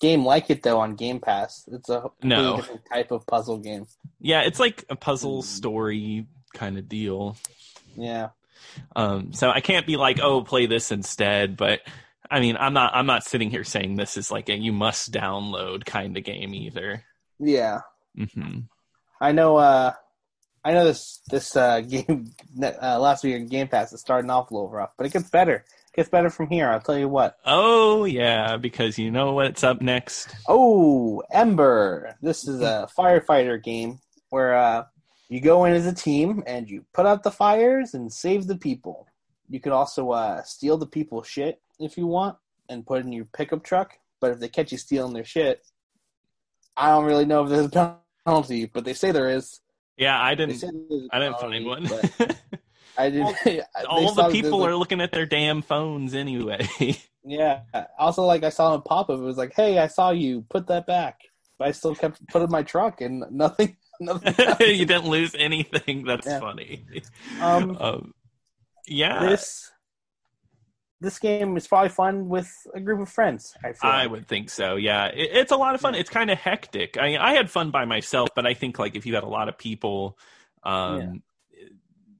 game 0.00 0.24
like 0.24 0.50
it 0.50 0.62
though 0.62 0.80
on 0.80 0.96
Game 0.96 1.20
Pass. 1.20 1.68
It's 1.72 1.88
a 1.88 2.10
No. 2.22 2.56
different 2.56 2.82
type 2.92 3.10
of 3.10 3.26
puzzle 3.26 3.58
game. 3.58 3.86
Yeah, 4.20 4.42
it's 4.42 4.58
like 4.60 4.84
a 4.90 4.96
puzzle 4.96 5.42
Mm. 5.42 5.46
story 5.46 6.26
kind 6.52 6.78
of 6.78 6.88
deal. 6.88 7.36
Yeah, 7.96 8.30
Um, 8.96 9.32
so 9.32 9.50
I 9.50 9.60
can't 9.60 9.86
be 9.86 9.96
like, 9.96 10.18
oh, 10.20 10.42
play 10.42 10.66
this 10.66 10.90
instead. 10.90 11.56
But 11.56 11.82
I 12.30 12.40
mean, 12.40 12.56
I'm 12.58 12.72
not 12.72 12.92
I'm 12.94 13.06
not 13.06 13.22
sitting 13.24 13.50
here 13.50 13.64
saying 13.64 13.94
this 13.96 14.16
is 14.16 14.30
like 14.32 14.48
a 14.48 14.56
you 14.56 14.72
must 14.72 15.12
download 15.12 15.84
kind 15.84 16.16
of 16.16 16.24
game 16.24 16.54
either. 16.54 17.04
yeah. 17.38 17.80
hmm 18.16 18.60
I 19.20 19.32
know. 19.32 19.56
Uh, 19.56 19.92
I 20.64 20.72
know 20.72 20.84
this 20.84 21.20
this 21.30 21.56
uh 21.56 21.80
game 21.88 22.32
uh, 22.62 22.98
last 22.98 23.24
week 23.24 23.34
in 23.34 23.46
Game 23.46 23.68
Pass 23.68 23.92
is 23.92 24.00
starting 24.00 24.30
off 24.30 24.50
a 24.50 24.54
little 24.54 24.70
rough, 24.70 24.92
but 24.96 25.06
it 25.06 25.12
gets 25.12 25.28
better. 25.28 25.56
It 25.92 25.96
gets 25.96 26.08
better 26.08 26.30
from 26.30 26.48
here. 26.48 26.68
I'll 26.68 26.80
tell 26.80 26.98
you 26.98 27.08
what. 27.08 27.36
Oh 27.44 28.04
yeah, 28.04 28.56
because 28.56 28.98
you 28.98 29.10
know 29.10 29.32
what's 29.34 29.62
up 29.62 29.82
next. 29.82 30.34
Oh, 30.48 31.22
Embr. 31.34 32.14
This 32.22 32.48
is 32.48 32.60
a 32.60 32.88
firefighter 32.98 33.62
game 33.62 34.00
where 34.30 34.54
uh, 34.54 34.84
you 35.28 35.40
go 35.40 35.64
in 35.66 35.74
as 35.74 35.86
a 35.86 35.94
team 35.94 36.42
and 36.46 36.68
you 36.68 36.84
put 36.92 37.06
out 37.06 37.22
the 37.22 37.30
fires 37.30 37.94
and 37.94 38.12
save 38.12 38.46
the 38.46 38.56
people. 38.56 39.06
You 39.50 39.60
could 39.60 39.72
also 39.72 40.10
uh, 40.10 40.42
steal 40.42 40.78
the 40.78 40.86
people's 40.86 41.26
shit 41.26 41.60
if 41.78 41.98
you 41.98 42.06
want 42.06 42.36
and 42.68 42.86
put 42.86 43.00
it 43.00 43.06
in 43.06 43.12
your 43.12 43.26
pickup 43.26 43.62
truck. 43.62 43.98
But 44.20 44.32
if 44.32 44.40
they 44.40 44.48
catch 44.48 44.72
you 44.72 44.78
stealing 44.78 45.12
their 45.12 45.24
shit, 45.24 45.62
I 46.76 46.88
don't 46.88 47.04
really 47.04 47.26
know 47.26 47.44
if 47.44 47.50
there's 47.50 47.66
a 47.66 47.96
penalty, 48.24 48.66
but 48.66 48.84
they 48.84 48.94
say 48.94 49.10
there 49.12 49.28
is. 49.28 49.60
Yeah, 49.96 50.20
I 50.20 50.34
didn't. 50.34 50.56
say 50.56 50.68
there's 50.88 51.02
a 51.04 51.08
I 51.16 51.18
didn't 51.20 51.38
find 51.40 51.66
one. 51.66 51.88
I 52.98 53.10
didn't. 53.10 53.36
All 53.88 54.12
the 54.14 54.28
people 54.30 54.64
are 54.64 54.74
looking 54.76 55.00
at 55.00 55.12
their 55.12 55.26
damn 55.26 55.62
phones 55.62 56.14
anyway. 56.14 56.66
Yeah. 57.26 57.60
Also, 57.98 58.24
like 58.24 58.44
I 58.44 58.50
saw 58.50 58.74
a 58.74 58.80
pop 58.82 59.08
up. 59.08 59.18
It 59.18 59.22
was 59.22 59.38
like, 59.38 59.54
"Hey, 59.54 59.78
I 59.78 59.86
saw 59.86 60.10
you. 60.10 60.44
Put 60.50 60.66
that 60.66 60.86
back." 60.86 61.20
But 61.58 61.68
I 61.68 61.70
still 61.70 61.94
kept 61.94 62.20
put 62.28 62.42
it 62.42 62.44
in 62.44 62.50
my 62.50 62.62
truck, 62.62 63.00
and 63.00 63.24
nothing. 63.30 63.78
Nothing. 63.98 64.34
you 64.76 64.84
didn't 64.84 65.06
lose 65.08 65.34
anything. 65.34 66.04
That's 66.04 66.26
Yeah. 66.26 66.40
funny. 66.40 66.84
Um, 67.40 67.78
Um, 67.80 68.14
yeah, 68.86 69.20
this 69.20 69.70
this 71.04 71.18
game 71.18 71.56
is 71.56 71.66
probably 71.68 71.90
fun 71.90 72.28
with 72.28 72.50
a 72.74 72.80
group 72.80 73.00
of 73.00 73.08
friends. 73.08 73.54
I 73.62 73.72
feel. 73.72 73.90
I 73.90 74.02
like. 74.02 74.10
would 74.10 74.26
think 74.26 74.50
so. 74.50 74.76
Yeah, 74.76 75.06
it, 75.06 75.30
it's 75.32 75.52
a 75.52 75.56
lot 75.56 75.74
of 75.74 75.80
fun. 75.80 75.94
It's 75.94 76.10
kind 76.10 76.30
of 76.30 76.38
hectic. 76.38 76.96
I 76.98 77.16
I 77.16 77.34
had 77.34 77.50
fun 77.50 77.70
by 77.70 77.84
myself, 77.84 78.30
but 78.34 78.46
I 78.46 78.54
think 78.54 78.78
like 78.78 78.96
if 78.96 79.06
you 79.06 79.14
had 79.14 79.22
a 79.24 79.28
lot 79.28 79.48
of 79.48 79.56
people, 79.58 80.18
um, 80.64 81.22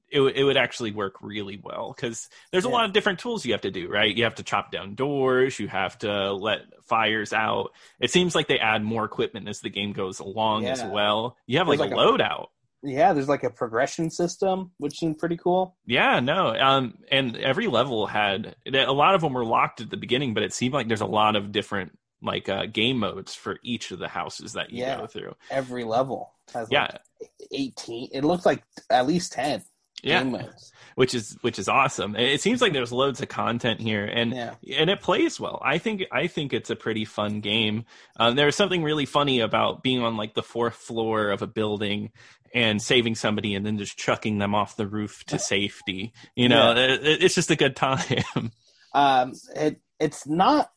it 0.09 0.19
would- 0.21 0.35
it 0.37 0.43
would 0.43 0.55
actually 0.55 0.91
work 0.91 1.15
really 1.21 1.59
well 1.61 1.91
because 1.93 2.29
there's 2.51 2.63
a 2.63 2.69
Yeah. 2.69 2.73
lot 2.75 2.85
of 2.85 2.93
different 2.93 3.19
tools 3.19 3.45
you 3.45 3.51
have 3.53 3.61
to 3.61 3.71
do. 3.71 3.89
Right, 3.89 4.15
you 4.15 4.23
have 4.23 4.35
to 4.35 4.43
chop 4.43 4.71
down 4.71 4.95
doors. 4.95 5.59
You 5.59 5.67
have 5.67 5.97
to 5.99 6.31
let 6.31 6.61
fires 6.83 7.33
out. 7.33 7.71
It 7.99 8.11
seems 8.11 8.35
like 8.35 8.47
they 8.47 8.59
add 8.59 8.83
more 8.83 9.03
equipment 9.03 9.49
as 9.49 9.59
the 9.61 9.69
game 9.69 9.91
goes 9.93 10.19
along 10.19 10.67
as 10.67 10.83
well. 10.83 11.35
You 11.47 11.57
have 11.57 11.67
like, 11.67 11.79
There's 11.79 11.91
a 11.91 11.95
like 11.95 12.05
a- 12.07 12.23
loadout. 12.23 12.47
Yeah, 12.85 13.13
there's 13.13 13.27
like 13.27 13.43
a 13.43 13.49
progression 13.49 14.09
system, 14.11 14.71
which 14.77 14.99
seemed 14.99 15.17
pretty 15.17 15.37
cool. 15.37 15.75
Yeah, 15.85 16.19
no. 16.19 16.55
Um, 16.55 16.99
and 17.11 17.35
every 17.37 17.67
level 17.67 18.05
had 18.05 18.55
a 18.71 18.91
lot 18.93 19.15
of 19.15 19.21
them 19.21 19.33
were 19.33 19.43
locked 19.45 19.81
at 19.81 19.89
the 19.89 19.97
beginning, 19.97 20.33
but 20.33 20.43
it 20.43 20.53
seemed 20.53 20.73
like 20.73 20.87
there's 20.87 21.01
a 21.01 21.05
lot 21.05 21.35
of 21.35 21.51
different 21.51 21.97
like 22.21 22.47
uh, 22.47 22.65
game 22.67 22.99
modes 22.99 23.33
for 23.35 23.57
each 23.63 23.91
of 23.91 23.99
the 23.99 24.07
houses 24.07 24.53
that 24.53 24.71
you 24.71 24.81
Yeah. 24.83 24.97
go 24.97 25.07
through. 25.07 25.35
Every 25.49 25.83
level 25.83 26.33
has 26.53 26.67
Yeah, 26.71 26.87
like 27.21 27.31
18. 27.51 28.09
It 28.13 28.23
looks 28.23 28.45
like 28.45 28.63
at 28.89 29.05
least 29.07 29.33
10 29.33 29.63
yeah, 30.03 30.21
game 30.23 30.31
modes. 30.33 30.71
which 30.95 31.13
is 31.15 31.37
which 31.41 31.57
is 31.59 31.67
awesome. 31.67 32.15
It 32.15 32.41
seems 32.41 32.61
like 32.61 32.73
there's 32.73 32.91
loads 32.91 33.21
of 33.21 33.27
content 33.29 33.79
here, 33.79 34.05
and 34.05 34.33
Yeah. 34.33 34.55
and 34.77 34.89
it 34.89 35.01
plays 35.01 35.39
well. 35.39 35.59
I 35.63 35.77
think 35.77 36.03
I 36.11 36.27
think 36.27 36.53
it's 36.53 36.69
a 36.69 36.75
pretty 36.75 37.05
fun 37.05 37.41
game. 37.41 37.85
Um, 38.17 38.35
there's 38.35 38.55
something 38.55 38.83
really 38.83 39.05
funny 39.05 39.39
about 39.39 39.83
being 39.83 40.01
on 40.01 40.17
like 40.17 40.33
the 40.33 40.43
fourth 40.43 40.75
floor 40.75 41.29
of 41.31 41.41
a 41.41 41.47
building 41.47 42.11
and 42.53 42.81
saving 42.81 43.15
somebody 43.15 43.55
and 43.55 43.65
then 43.65 43.77
just 43.77 43.97
chucking 43.97 44.37
them 44.37 44.55
off 44.55 44.77
the 44.77 44.87
roof 44.87 45.23
to 45.25 45.37
safety. 45.39 46.13
You 46.35 46.47
know, 46.49 46.71
it, 46.75 47.01
it's 47.03 47.35
just 47.35 47.51
a 47.51 47.55
good 47.55 47.75
time. 47.75 48.23
Um, 48.93 49.33
it 49.57 49.81
it's 49.99 50.25
not 50.25 50.71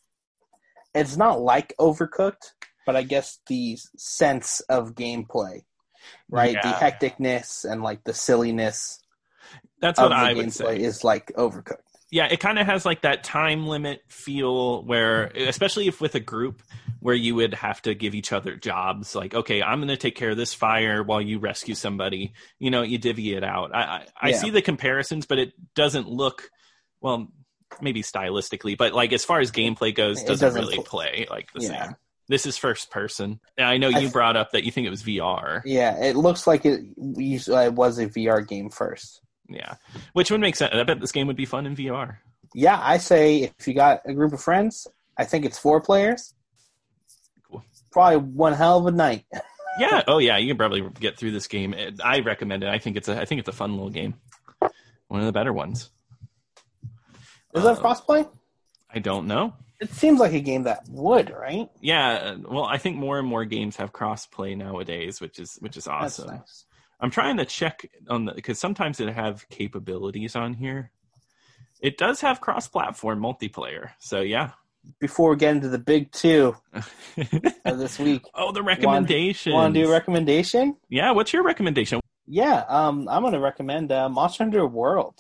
it's 0.93 1.17
not 1.17 1.41
like 1.41 1.73
Overcooked, 1.79 2.51
but 2.85 2.97
I 2.97 3.05
guess 3.05 3.39
the 3.47 3.79
sense 3.97 4.59
of 4.69 4.97
gameplay, 4.97 5.63
right? 6.29 6.57
The 6.61 6.71
hecticness 6.71 7.65
and 7.65 7.81
like 7.81 8.03
the 8.03 8.13
silliness 8.13 8.99
That's 9.81 10.01
what 10.01 10.13
I 10.13 10.33
would 10.33 10.53
say. 10.53 10.81
is 10.81 11.05
like 11.05 11.31
Overcooked. 11.37 11.77
yeah, 12.11 12.27
it 12.27 12.41
kind 12.41 12.59
of 12.59 12.67
has 12.67 12.85
like 12.85 13.03
that 13.03 13.23
time 13.23 13.69
limit 13.69 14.03
feel 14.09 14.83
where, 14.85 15.27
especially 15.27 15.87
if 15.87 16.01
with 16.01 16.17
a 16.17 16.21
group 16.21 16.61
where 17.01 17.15
you 17.15 17.35
would 17.37 17.55
have 17.55 17.81
to 17.83 17.95
give 17.95 18.15
each 18.15 18.33
other 18.33 18.57
jobs. 18.57 19.15
Like, 19.15 19.35
okay, 19.35 19.63
I'm 19.63 19.79
going 19.79 19.89
to 19.89 19.97
take 19.97 20.17
care 20.17 20.31
of 20.31 20.37
this 20.37 20.53
fire 20.55 21.03
while 21.03 21.21
you 21.21 21.39
rescue 21.39 21.75
somebody. 21.75 22.33
You 22.59 22.71
know, 22.71 22.83
you 22.83 22.99
divvy 22.99 23.35
it 23.35 23.45
out. 23.45 23.75
I 23.75 23.81
I, 23.83 24.07
I 24.21 24.29
Yeah. 24.31 24.37
see 24.39 24.51
the 24.51 24.63
comparisons, 24.63 25.27
but 25.27 25.39
it 25.39 25.53
doesn't 25.75 26.09
look 26.09 26.51
well. 27.01 27.29
Maybe 27.83 28.03
stylistically, 28.03 28.79
but 28.79 28.95
like 28.95 29.13
as 29.13 29.25
far 29.27 29.41
as 29.41 29.53
gameplay 29.53 29.95
goes, 29.95 30.23
doesn't, 30.23 30.47
doesn't 30.47 30.61
really 30.63 30.77
pl- 30.77 30.85
play 30.85 31.27
like 31.31 31.53
the 31.53 31.61
Yeah. 31.63 31.85
same. 31.87 31.97
This 32.27 32.47
is 32.47 32.57
first 32.57 32.91
person. 32.91 33.41
And 33.59 33.67
I 33.67 33.77
know 33.77 33.89
I 33.89 33.91
you 33.91 34.01
th- 34.01 34.13
brought 34.13 34.37
up 34.37 34.53
that 34.53 34.65
you 34.65 34.71
think 34.71 34.87
it 34.87 34.91
was 34.91 35.03
VR. 35.03 35.61
Yeah, 35.67 36.03
it 36.03 36.17
looks 36.17 36.47
like 36.47 36.65
it, 36.65 36.81
uh, 36.99 37.59
it 37.59 37.73
was 37.75 37.99
a 37.99 38.07
VR 38.07 38.47
game 38.47 38.71
first. 38.71 39.21
Yeah, 39.51 39.75
which 40.15 40.31
would 40.31 40.41
make 40.41 40.57
sense. 40.57 40.75
I 40.75 40.83
bet 40.83 41.01
this 41.01 41.13
game 41.13 41.27
would 41.27 41.37
be 41.37 41.45
fun 41.47 41.67
in 41.67 41.77
VR. 41.77 42.17
Yeah, 42.55 42.79
I 42.83 42.97
say 42.99 43.53
if 43.59 43.69
you 43.69 43.75
got 43.75 44.01
a 44.07 44.13
group 44.15 44.33
of 44.33 44.41
friends, 44.43 44.87
I 45.17 45.25
think 45.25 45.45
it's 45.45 45.59
four 45.59 45.81
players. 45.81 46.35
Probably 47.91 48.19
one 48.19 48.53
hell 48.53 48.79
of 48.79 48.87
a 48.87 48.91
night. 48.97 49.25
Yeah. 49.79 50.03
Oh, 50.09 50.19
yeah. 50.19 50.39
You 50.39 50.49
can 50.49 50.57
probably 50.57 50.83
get 50.99 51.17
through 51.17 51.31
this 51.31 51.47
game. 51.47 51.73
I 52.03 52.19
recommend 52.19 52.65
it. 52.65 52.69
I 52.69 52.79
think 52.81 52.97
it's 52.97 53.07
a. 53.07 53.21
I 53.21 53.25
think 53.27 53.39
it's 53.39 53.49
a 53.49 53.53
fun 53.53 53.75
little 53.75 53.91
game. 53.91 54.15
One 55.07 55.21
of 55.21 55.27
the 55.27 55.31
better 55.31 55.53
ones. 55.53 55.91
Is 57.55 57.63
that 57.63 57.79
Uh, 57.79 57.81
crossplay? 57.83 58.29
I 58.93 58.99
don't 58.99 59.29
know. 59.29 59.55
It 59.81 59.91
seems 59.93 60.19
like 60.19 60.33
a 60.33 60.41
game 60.41 60.65
that 60.65 60.83
would, 60.89 61.31
right? 61.31 61.69
Yeah. 61.81 62.35
Well, 62.41 62.65
I 62.65 62.79
think 62.79 62.97
more 62.97 63.21
and 63.21 63.29
more 63.29 63.45
games 63.45 63.77
have 63.77 63.93
crossplay 63.93 64.57
nowadays, 64.57 65.21
which 65.21 65.39
is 65.39 65.55
which 65.61 65.77
is 65.77 65.85
That's 65.85 66.19
awesome. 66.19 66.35
nice. 66.39 66.65
I'm 67.01 67.11
trying 67.13 67.37
to 67.37 67.45
check 67.45 67.89
on 68.09 68.25
the 68.25 68.33
because 68.33 68.59
sometimes 68.59 68.99
it 68.99 69.09
have 69.15 69.49
capabilities 69.49 70.35
on 70.35 70.55
here. 70.55 70.91
It 71.81 71.97
does 71.99 72.21
have 72.23 72.41
cross-platform 72.41 73.21
multiplayer. 73.21 73.91
So 74.01 74.23
yeah. 74.23 74.51
Before 75.01 75.31
we 75.31 75.37
get 75.37 75.55
into 75.55 75.69
the 75.69 75.79
big 75.79 76.11
two 76.13 76.57
of 76.75 77.79
this 77.79 77.99
week, 77.99 78.23
oh, 78.35 78.53
the 78.53 78.63
recommendations. 78.63 79.53
want 79.53 79.75
to 79.75 79.83
do 79.83 79.89
a 79.89 79.91
recommendation? 79.91 80.77
yeah. 80.89 81.11
What's 81.13 81.33
your 81.33 81.43
recommendation? 81.43 82.01
Yeah, 82.27 82.65
um, 82.69 83.09
I'm 83.09 83.23
gonna 83.23 83.41
recommend 83.41 83.91
uh, 83.93 84.09
Monster 84.09 84.45
Hunter 84.45 84.67
World. 84.67 85.15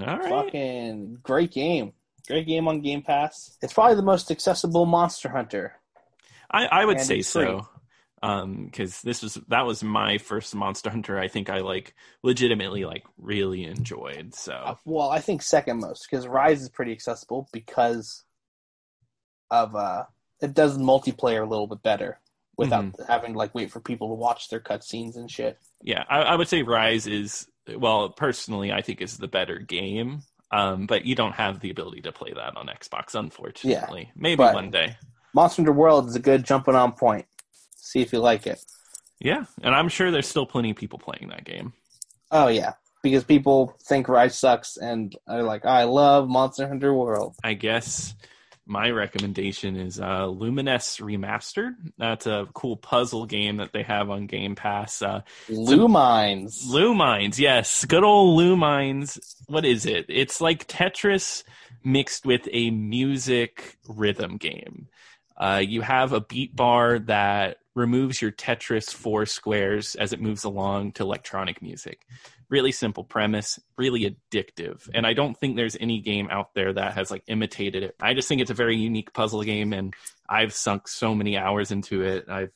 All 0.00 0.18
right. 0.18 0.28
Fucking 0.28 1.18
great 1.22 1.52
game, 1.52 1.92
great 2.26 2.46
game 2.46 2.68
on 2.68 2.80
Game 2.80 3.02
Pass. 3.02 3.56
It's 3.62 3.72
probably 3.72 3.96
the 3.96 4.02
most 4.02 4.30
accessible 4.30 4.86
Monster 4.86 5.28
Hunter. 5.28 5.74
I, 6.50 6.66
I 6.66 6.84
would 6.84 7.00
say 7.00 7.22
so. 7.22 7.66
Um, 8.22 8.64
because 8.66 9.02
this 9.02 9.22
was 9.22 9.34
that 9.48 9.66
was 9.66 9.84
my 9.84 10.18
first 10.18 10.54
Monster 10.54 10.90
Hunter. 10.90 11.18
I 11.18 11.28
think 11.28 11.50
I 11.50 11.60
like 11.60 11.94
legitimately 12.22 12.84
like 12.84 13.04
really 13.18 13.64
enjoyed. 13.64 14.32
Uh, 14.32 14.36
So 14.36 14.78
Well, 14.86 15.10
I 15.10 15.20
think 15.20 15.42
second 15.42 15.80
most 15.80 16.08
because 16.10 16.26
Rise 16.26 16.62
is 16.62 16.68
pretty 16.70 16.92
accessible 16.92 17.48
because 17.52 18.24
of 19.50 19.74
uh, 19.76 20.04
it 20.40 20.54
does 20.54 20.78
multiplayer 20.78 21.42
a 21.44 21.48
little 21.48 21.66
bit 21.66 21.82
better 21.82 22.20
without 22.56 22.84
Mm-hmm. 22.86 23.02
having 23.06 23.32
to 23.34 23.38
like 23.38 23.54
wait 23.54 23.70
for 23.70 23.80
people 23.80 24.08
to 24.08 24.14
watch 24.14 24.48
their 24.48 24.60
cutscenes 24.60 25.16
and 25.16 25.30
shit. 25.30 25.58
yeah, 25.82 26.04
I, 26.08 26.22
I 26.22 26.36
would 26.36 26.48
say 26.48 26.62
Rise 26.62 27.06
is 27.06 27.46
well 27.76 28.08
personally 28.10 28.72
I 28.72 28.80
think 28.82 29.00
is 29.02 29.18
the 29.18 29.28
better 29.28 29.58
game. 29.58 30.22
Um, 30.52 30.86
but 30.86 31.04
you 31.04 31.16
don't 31.16 31.34
have 31.34 31.58
the 31.58 31.70
ability 31.70 32.02
to 32.02 32.12
play 32.12 32.32
that 32.32 32.56
on 32.56 32.68
Xbox, 32.68 33.16
unfortunately. 33.16 34.02
yeah, 34.02 34.10
Maybe 34.14 34.44
one 34.44 34.70
day. 34.70 34.96
Monster 35.34 35.62
Hunter 35.62 35.72
World 35.72 36.08
is 36.08 36.14
a 36.14 36.20
good 36.20 36.44
jumping 36.44 36.76
on 36.76 36.92
point. 36.92 37.26
See 37.86 38.00
if 38.00 38.12
you 38.12 38.18
like 38.18 38.48
it. 38.48 38.60
Yeah, 39.20 39.44
and 39.62 39.74
I'm 39.74 39.88
sure 39.88 40.10
there's 40.10 40.26
still 40.26 40.44
plenty 40.44 40.70
of 40.70 40.76
people 40.76 40.98
playing 40.98 41.28
that 41.28 41.44
game. 41.44 41.72
Oh 42.32 42.48
yeah, 42.48 42.72
because 43.00 43.22
people 43.22 43.76
think 43.84 44.08
Rise 44.08 44.36
sucks 44.36 44.76
and 44.76 45.14
are 45.28 45.44
like, 45.44 45.64
I 45.64 45.84
love 45.84 46.28
Monster 46.28 46.66
Hunter 46.66 46.92
World. 46.92 47.36
I 47.44 47.54
guess 47.54 48.16
my 48.66 48.90
recommendation 48.90 49.76
is 49.76 50.00
uh, 50.00 50.22
Lumines 50.26 51.00
Remastered. 51.00 51.76
That's 51.96 52.26
a 52.26 52.48
cool 52.52 52.76
puzzle 52.76 53.24
game 53.24 53.58
that 53.58 53.72
they 53.72 53.84
have 53.84 54.10
on 54.10 54.26
Game 54.26 54.56
Pass. 54.56 55.00
Uh, 55.00 55.22
Lumines. 55.48 56.66
Lumines, 56.66 57.38
yes. 57.38 57.84
Good 57.84 58.02
old 58.02 58.36
Lumines. 58.38 59.20
What 59.46 59.64
is 59.64 59.86
it? 59.86 60.06
It's 60.08 60.40
like 60.40 60.66
Tetris 60.66 61.44
mixed 61.84 62.26
with 62.26 62.48
a 62.50 62.70
music 62.70 63.78
rhythm 63.88 64.38
game. 64.38 64.88
Uh, 65.36 65.62
you 65.64 65.82
have 65.82 66.12
a 66.12 66.20
beat 66.20 66.56
bar 66.56 66.98
that 66.98 67.58
removes 67.76 68.20
your 68.20 68.32
Tetris 68.32 68.92
four 68.92 69.26
squares 69.26 69.94
as 69.96 70.12
it 70.12 70.20
moves 70.20 70.42
along 70.44 70.92
to 70.92 71.02
electronic 71.02 71.60
music. 71.62 72.00
Really 72.48 72.72
simple 72.72 73.04
premise, 73.04 73.60
really 73.76 74.16
addictive. 74.32 74.88
And 74.94 75.06
I 75.06 75.12
don't 75.12 75.38
think 75.38 75.56
there's 75.56 75.76
any 75.78 76.00
game 76.00 76.28
out 76.30 76.54
there 76.54 76.72
that 76.72 76.94
has 76.94 77.10
like 77.10 77.22
imitated 77.28 77.82
it. 77.82 77.94
I 78.00 78.14
just 78.14 78.28
think 78.28 78.40
it's 78.40 78.50
a 78.50 78.54
very 78.54 78.76
unique 78.76 79.12
puzzle 79.12 79.42
game 79.42 79.74
and 79.74 79.94
I've 80.28 80.54
sunk 80.54 80.88
so 80.88 81.14
many 81.14 81.36
hours 81.36 81.70
into 81.70 82.02
it. 82.02 82.24
I've 82.28 82.50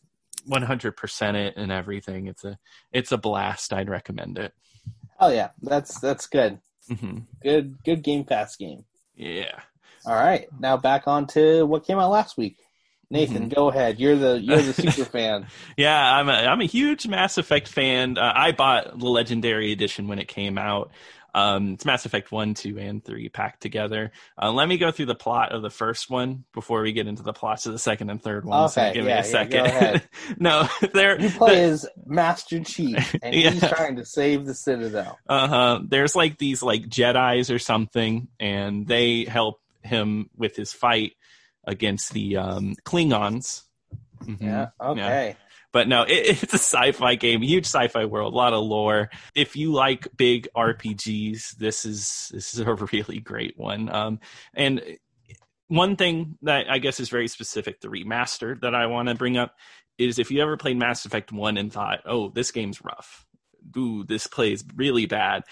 100% 0.48 1.34
it 1.34 1.54
and 1.56 1.70
everything. 1.70 2.26
It's 2.26 2.44
a 2.44 2.58
it's 2.90 3.12
a 3.12 3.18
blast. 3.18 3.74
I'd 3.74 3.90
recommend 3.90 4.38
it. 4.38 4.54
Oh 5.20 5.28
yeah, 5.28 5.50
that's 5.60 6.00
that's 6.00 6.26
good. 6.26 6.60
hmm 6.88 7.18
Good 7.42 7.76
good 7.84 8.02
Game 8.02 8.24
Pass 8.24 8.56
game. 8.56 8.84
Yeah. 9.14 9.60
All 10.06 10.14
right, 10.14 10.46
now 10.58 10.78
back 10.78 11.06
on 11.06 11.26
to 11.28 11.66
what 11.66 11.84
came 11.84 11.98
out 11.98 12.10
last 12.10 12.38
week. 12.38 12.56
Nathan, 13.10 13.48
go 13.48 13.68
ahead. 13.70 13.98
You're 13.98 14.16
the 14.16 14.40
you're 14.40 14.62
the 14.62 14.72
super 14.92 15.04
fan. 15.10 15.46
Yeah, 15.76 16.16
I'm 16.16 16.28
a 16.28 16.32
I'm 16.32 16.60
a 16.60 16.66
huge 16.66 17.06
Mass 17.08 17.38
Effect 17.38 17.66
fan. 17.68 18.16
Uh, 18.18 18.32
I 18.34 18.52
bought 18.52 18.98
the 18.98 19.06
Legendary 19.08 19.72
Edition 19.72 20.06
when 20.08 20.18
it 20.18 20.28
came 20.28 20.58
out. 20.58 20.90
Um, 21.32 21.74
it's 21.74 21.84
Mass 21.84 22.06
Effect 22.06 22.32
one, 22.32 22.54
two, 22.54 22.78
and 22.78 23.04
three 23.04 23.28
packed 23.28 23.60
together. 23.62 24.10
Uh, 24.40 24.50
let 24.52 24.68
me 24.68 24.78
go 24.78 24.90
through 24.90 25.06
the 25.06 25.14
plot 25.14 25.52
of 25.52 25.62
the 25.62 25.70
first 25.70 26.10
one 26.10 26.44
before 26.52 26.82
we 26.82 26.92
get 26.92 27.06
into 27.06 27.22
the 27.22 27.32
plots 27.32 27.66
of 27.66 27.72
the 27.72 27.78
second 27.78 28.10
and 28.10 28.20
third 28.22 28.44
one. 28.44 28.68
so 28.68 28.80
Okay, 28.80 28.94
give 28.94 29.06
yeah, 29.06 29.14
me 29.14 29.20
a 29.20 29.24
second. 29.24 29.58
go 29.58 29.64
ahead. 29.64 30.08
no, 30.38 30.68
there. 30.92 31.20
You 31.20 31.30
play 31.30 31.64
as 31.64 31.86
Master 32.04 32.60
Chief, 32.64 33.14
and 33.22 33.34
he's 33.34 33.60
trying 33.68 33.96
to 33.96 34.04
save 34.04 34.44
the 34.46 34.54
Citadel. 34.54 35.18
Uh 35.28 35.48
huh. 35.48 35.80
There's 35.84 36.14
like 36.16 36.38
these 36.38 36.62
like 36.62 36.82
Jedi's 36.88 37.50
or 37.50 37.58
something, 37.60 38.28
and 38.40 38.86
they 38.86 39.24
help 39.24 39.60
him 39.82 40.30
with 40.36 40.56
his 40.56 40.72
fight 40.72 41.12
against 41.64 42.12
the 42.12 42.36
um, 42.36 42.74
Klingons. 42.84 43.62
Mhm. 44.24 44.40
Yeah. 44.40 44.68
Okay. 44.80 45.36
But 45.72 45.88
no, 45.88 46.02
it, 46.08 46.42
it's 46.42 46.52
a 46.52 46.58
sci-fi 46.58 47.14
game, 47.14 47.42
huge 47.42 47.66
sci-fi 47.66 48.04
world, 48.04 48.34
a 48.34 48.36
lot 48.36 48.52
of 48.52 48.64
lore. 48.64 49.10
If 49.34 49.56
you 49.56 49.72
like 49.72 50.08
big 50.16 50.48
RPGs, 50.56 51.56
this 51.56 51.84
is 51.84 52.30
this 52.32 52.54
is 52.54 52.60
a 52.60 52.74
really 52.92 53.20
great 53.20 53.56
one. 53.56 53.88
Um, 53.88 54.20
and 54.54 54.82
one 55.68 55.96
thing 55.96 56.36
that 56.42 56.68
I 56.68 56.78
guess 56.78 56.98
is 57.00 57.08
very 57.08 57.28
specific, 57.28 57.80
the 57.80 57.88
remaster 57.88 58.60
that 58.60 58.74
I 58.74 58.86
want 58.86 59.08
to 59.08 59.14
bring 59.14 59.36
up 59.36 59.54
is 59.98 60.18
if 60.18 60.30
you 60.30 60.42
ever 60.42 60.56
played 60.56 60.78
Mass 60.78 61.04
Effect 61.04 61.30
One 61.30 61.56
and 61.56 61.72
thought, 61.72 62.00
"Oh, 62.04 62.30
this 62.30 62.50
game's 62.50 62.82
rough," 62.82 63.26
ooh, 63.76 64.04
this 64.04 64.26
plays 64.26 64.64
really 64.74 65.06
bad. 65.06 65.44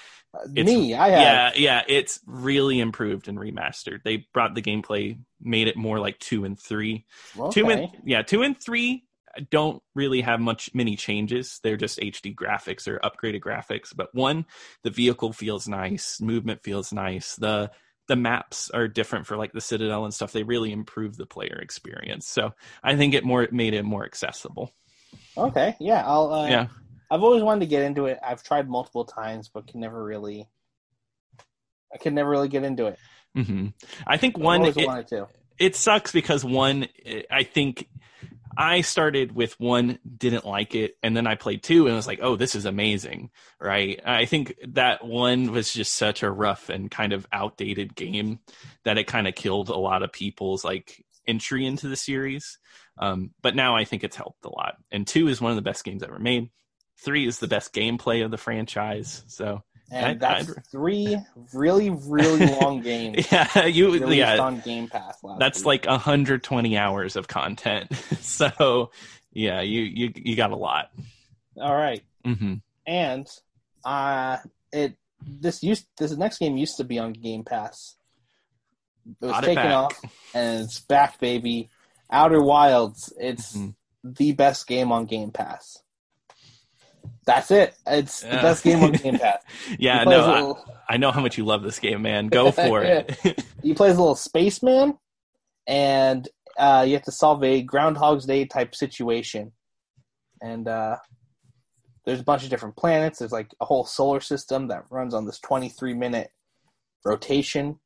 It's- 0.55 0.67
Me, 0.67 0.95
I 0.95 1.09
have. 1.09 1.21
Yeah, 1.21 1.53
yeah, 1.57 1.83
it's 1.89 2.21
really 2.27 2.81
improved 2.81 3.29
and 3.29 3.39
remastered. 3.39 4.03
They 4.05 4.27
brought 4.35 4.55
the 4.55 4.63
gameplay, 4.63 5.19
made 5.41 5.69
it 5.69 5.77
more 5.77 5.99
like 5.99 6.19
two 6.19 6.45
and 6.45 6.59
three. 6.59 7.07
Okay. 7.39 7.61
Two 7.61 7.71
and 7.71 7.89
yeah, 8.05 8.23
two 8.23 8.43
and 8.43 8.59
three 8.61 9.05
don't 9.51 9.83
really 9.95 10.21
have 10.23 10.41
much 10.41 10.71
many 10.75 10.97
changes. 10.97 11.61
They're 11.63 11.77
just 11.77 11.99
HD 12.01 12.35
graphics 12.35 12.89
or 12.89 12.99
upgraded 12.99 13.41
graphics. 13.41 13.95
But 13.95 14.15
one, 14.15 14.47
the 14.83 14.91
vehicle 14.91 15.33
feels 15.33 15.69
nice, 15.69 16.21
movement 16.21 16.63
feels 16.63 16.93
nice. 16.93 17.37
The 17.37 17.71
the 18.09 18.17
maps 18.17 18.71
are 18.71 18.89
different 18.89 19.27
for 19.27 19.37
like 19.37 19.53
the 19.53 19.61
Citadel 19.61 20.05
and 20.05 20.15
stuff. 20.15 20.33
They 20.33 20.43
really 20.43 20.73
improve 20.73 21.17
the 21.17 21.27
player 21.27 21.59
experience. 21.63 22.27
So 22.27 22.55
I 22.83 22.97
think 22.97 23.15
it 23.15 23.25
more 23.25 23.47
made 23.53 23.75
it 23.75 23.85
more 23.85 24.05
accessible. 24.05 24.73
Okay. 25.37 25.77
Yeah. 25.81 26.03
I'll. 26.07 26.33
Uh, 26.33 26.49
Yeah. 26.49 26.67
I've 27.11 27.23
always 27.23 27.43
wanted 27.43 27.61
to 27.61 27.67
get 27.67 27.83
into 27.83 28.07
it. 28.07 28.19
I've 28.23 28.43
tried 28.43 28.69
multiple 28.69 29.05
times, 29.05 29.49
but 29.53 29.67
can 29.67 29.81
never 29.81 30.03
really. 30.03 30.49
I 31.93 31.99
can 31.99 32.15
never 32.15 32.29
really 32.29 32.49
get 32.49 32.65
into 32.65 32.87
it. 32.87 32.99
hmm 33.35 33.69
I 34.07 34.17
think 34.19 34.37
I've 34.37 34.43
one 34.43 34.61
it- 34.65 34.75
it 35.59 35.75
sucks 35.75 36.13
because 36.13 36.45
one 36.45 36.87
i 37.31 37.43
think 37.43 37.89
i 38.57 38.81
started 38.81 39.33
with 39.33 39.59
one 39.59 39.99
didn't 40.17 40.47
like 40.47 40.75
it 40.77 40.97
and 41.03 41.17
then 41.17 41.27
i 41.27 41.35
played 41.35 41.63
two 41.65 41.87
and 41.87 41.97
was 41.97 42.07
like 42.07 42.21
oh 42.23 42.37
this 42.37 42.55
is 42.55 42.65
amazing 42.65 43.31
right 43.61 44.01
i 44.07 44.25
think 44.25 44.55
that 44.69 45.05
one 45.05 45.51
was 45.51 45.73
just 45.73 45.95
such 45.95 46.23
a 46.23 46.31
rough 46.31 46.69
and 46.69 46.91
kind 46.93 47.13
of 47.13 47.27
outdated 47.33 47.95
game 47.97 48.39
that 48.85 48.99
it 48.99 49.09
kind 49.09 49.27
of 49.27 49.35
killed 49.35 49.69
a 49.69 49.77
lot 49.77 50.03
of 50.05 50.13
people's 50.13 50.65
like 50.65 51.05
entry 51.27 51.67
into 51.67 51.89
the 51.89 51.97
series 51.97 52.59
um, 52.99 53.31
but 53.43 53.57
now 53.57 53.75
i 53.77 53.85
think 53.85 54.05
it's 54.05 54.17
helped 54.17 54.45
a 54.45 54.51
lot 54.51 54.77
and 54.93 55.07
two 55.09 55.27
is 55.29 55.41
one 55.41 55.51
of 55.51 55.57
the 55.57 55.63
best 55.63 55.83
games 55.85 56.03
ever 56.05 56.19
made 56.21 56.51
three 56.99 57.27
is 57.27 57.39
the 57.39 57.49
best 57.49 57.73
gameplay 57.73 58.25
of 58.25 58.31
the 58.31 58.37
franchise 58.39 59.23
so 59.29 59.63
And 59.91 60.07
I'd- 60.07 60.19
that's 60.21 60.51
I'd- 60.51 60.61
three 60.71 61.17
really, 61.53 61.91
really 61.91 62.47
long 62.47 62.81
games 62.83 63.31
yeah 63.33 63.65
you 63.67 63.91
released 63.93 64.17
yeah 64.19 64.39
on 64.39 64.61
Game 64.61 64.89
Pass 64.89 65.19
that's 65.39 65.61
week. 65.61 65.67
like 65.67 65.87
120 65.87 66.77
hours 66.77 67.17
of 67.17 67.29
content 67.29 67.95
so 68.21 68.91
yeah 69.33 69.61
you 69.61 69.81
you 69.83 70.13
you 70.15 70.37
got 70.37 70.51
a 70.51 70.57
lot 70.57 70.91
all 71.61 71.75
right. 71.75 72.03
hmm 72.25 72.55
And 72.87 73.27
uh 73.85 74.37
it 74.73 74.97
this 75.27 75.63
used 75.63 75.87
this 75.99 76.13
next 76.17 76.39
game 76.39 76.57
used 76.57 76.77
to 76.77 76.85
be 76.85 76.99
on 76.99 77.13
Game 77.13 77.43
Pass. 77.45 77.97
It 79.21 79.27
was 79.27 79.37
taken 79.41 79.55
back. 79.57 79.75
off 79.75 80.01
and 80.35 80.65
it's 80.65 80.79
back, 80.81 81.19
baby. 81.19 81.71
Outer 82.11 82.41
Wilds. 82.43 83.13
It's 83.19 83.57
Mhm. 83.57 83.75
the 84.05 84.33
best 84.33 84.67
game 84.69 84.93
on 84.93 85.07
Game 85.07 85.31
Pass. 85.33 85.83
That's 87.29 87.51
it. 87.51 87.75
It's 87.87 88.23
the 88.23 88.29
best 88.29 88.65
game 88.65 88.83
on 88.83 88.93
Game 88.93 89.19
Pass. 89.21 89.43
yeah 89.79 90.03
no 90.05 90.21
a 90.21 90.25
I, 90.25 90.35
little, 90.41 90.65
I 90.89 90.97
know 90.97 91.13
how 91.13 91.21
much 91.21 91.39
you 91.39 91.45
love 91.45 91.63
this 91.63 91.79
game 91.79 92.03
man 92.03 92.29
go 92.29 92.51
for 92.51 92.83
it 92.83 93.45
you 93.63 93.75
play 93.75 93.91
as 93.91 93.97
a 93.97 94.01
little 94.01 94.15
spaceman, 94.15 94.99
and 95.67 96.29
uh, 96.59 96.85
you 96.87 96.95
have 96.95 97.05
to 97.05 97.13
solve 97.13 97.43
a 97.45 97.63
Groundhog's 97.63 98.27
Day 98.27 98.45
type 98.45 98.75
situation. 98.75 99.53
And 100.41 100.69
uh, 100.69 100.97
there's 102.05 102.21
a 102.21 102.25
bunch 102.25 102.45
of 102.45 102.51
different 102.51 102.77
planets. 102.77 103.19
There's 103.19 103.33
like 103.33 103.55
a 103.61 103.65
whole 103.65 103.85
solar 103.85 104.21
system 104.21 104.69
that 104.69 104.85
runs 104.91 105.15
on 105.15 105.27
this 105.27 105.41
23 105.41 105.95
minute 105.95 106.31
rotation. 107.05 107.81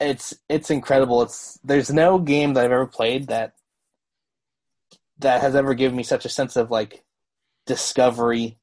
It's 0.00 0.34
it's 0.48 0.70
incredible. 0.70 1.22
It's 1.22 1.58
there's 1.64 1.92
no 1.92 2.18
game 2.18 2.54
that 2.54 2.64
I've 2.64 2.72
ever 2.72 2.86
played 2.86 3.28
that 3.28 3.54
that 5.18 5.40
has 5.40 5.54
ever 5.54 5.74
given 5.74 5.96
me 5.96 6.02
such 6.02 6.24
a 6.24 6.28
sense 6.28 6.56
of 6.56 6.70
like 6.70 7.03
discovery 7.66 8.58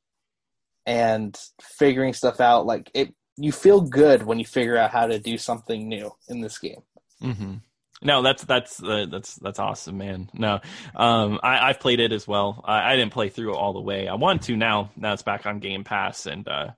and 0.86 1.38
figuring 1.62 2.14
stuff 2.14 2.40
out. 2.40 2.66
Like 2.66 2.90
it, 2.94 3.14
you 3.38 3.52
feel 3.52 3.82
good 3.82 4.24
when 4.24 4.40
you 4.40 4.46
figure 4.46 4.78
out 4.78 4.92
how 4.92 5.08
to 5.08 5.20
do 5.20 5.38
something 5.38 5.88
new 5.88 6.12
in 6.28 6.42
this 6.42 6.58
game. 6.58 6.82
Mm-hmm. 7.22 7.58
no 8.02 8.24
that's 8.24 8.44
that's 8.46 8.82
uh, 8.82 9.06
that's 9.12 9.36
that's 9.36 9.60
awesome 9.60 10.00
man 10.00 10.28
no 10.34 10.60
um 10.96 11.40
i 11.44 11.70
i've 11.70 11.80
played 11.80 12.00
it 12.00 12.12
as 12.12 12.28
well 12.28 12.64
I, 12.66 12.94
I 12.94 12.96
didn't 12.96 13.14
play 13.14 13.30
through 13.30 13.54
it 13.54 13.58
all 13.58 13.74
the 13.74 13.80
way 13.80 14.08
i 14.08 14.16
want 14.16 14.42
to 14.44 14.58
now 14.58 14.90
now 14.96 15.14
it's 15.14 15.22
back 15.22 15.46
on 15.46 15.60
game 15.60 15.84
pass 15.84 16.26
and 16.26 16.48
uh 16.48 16.70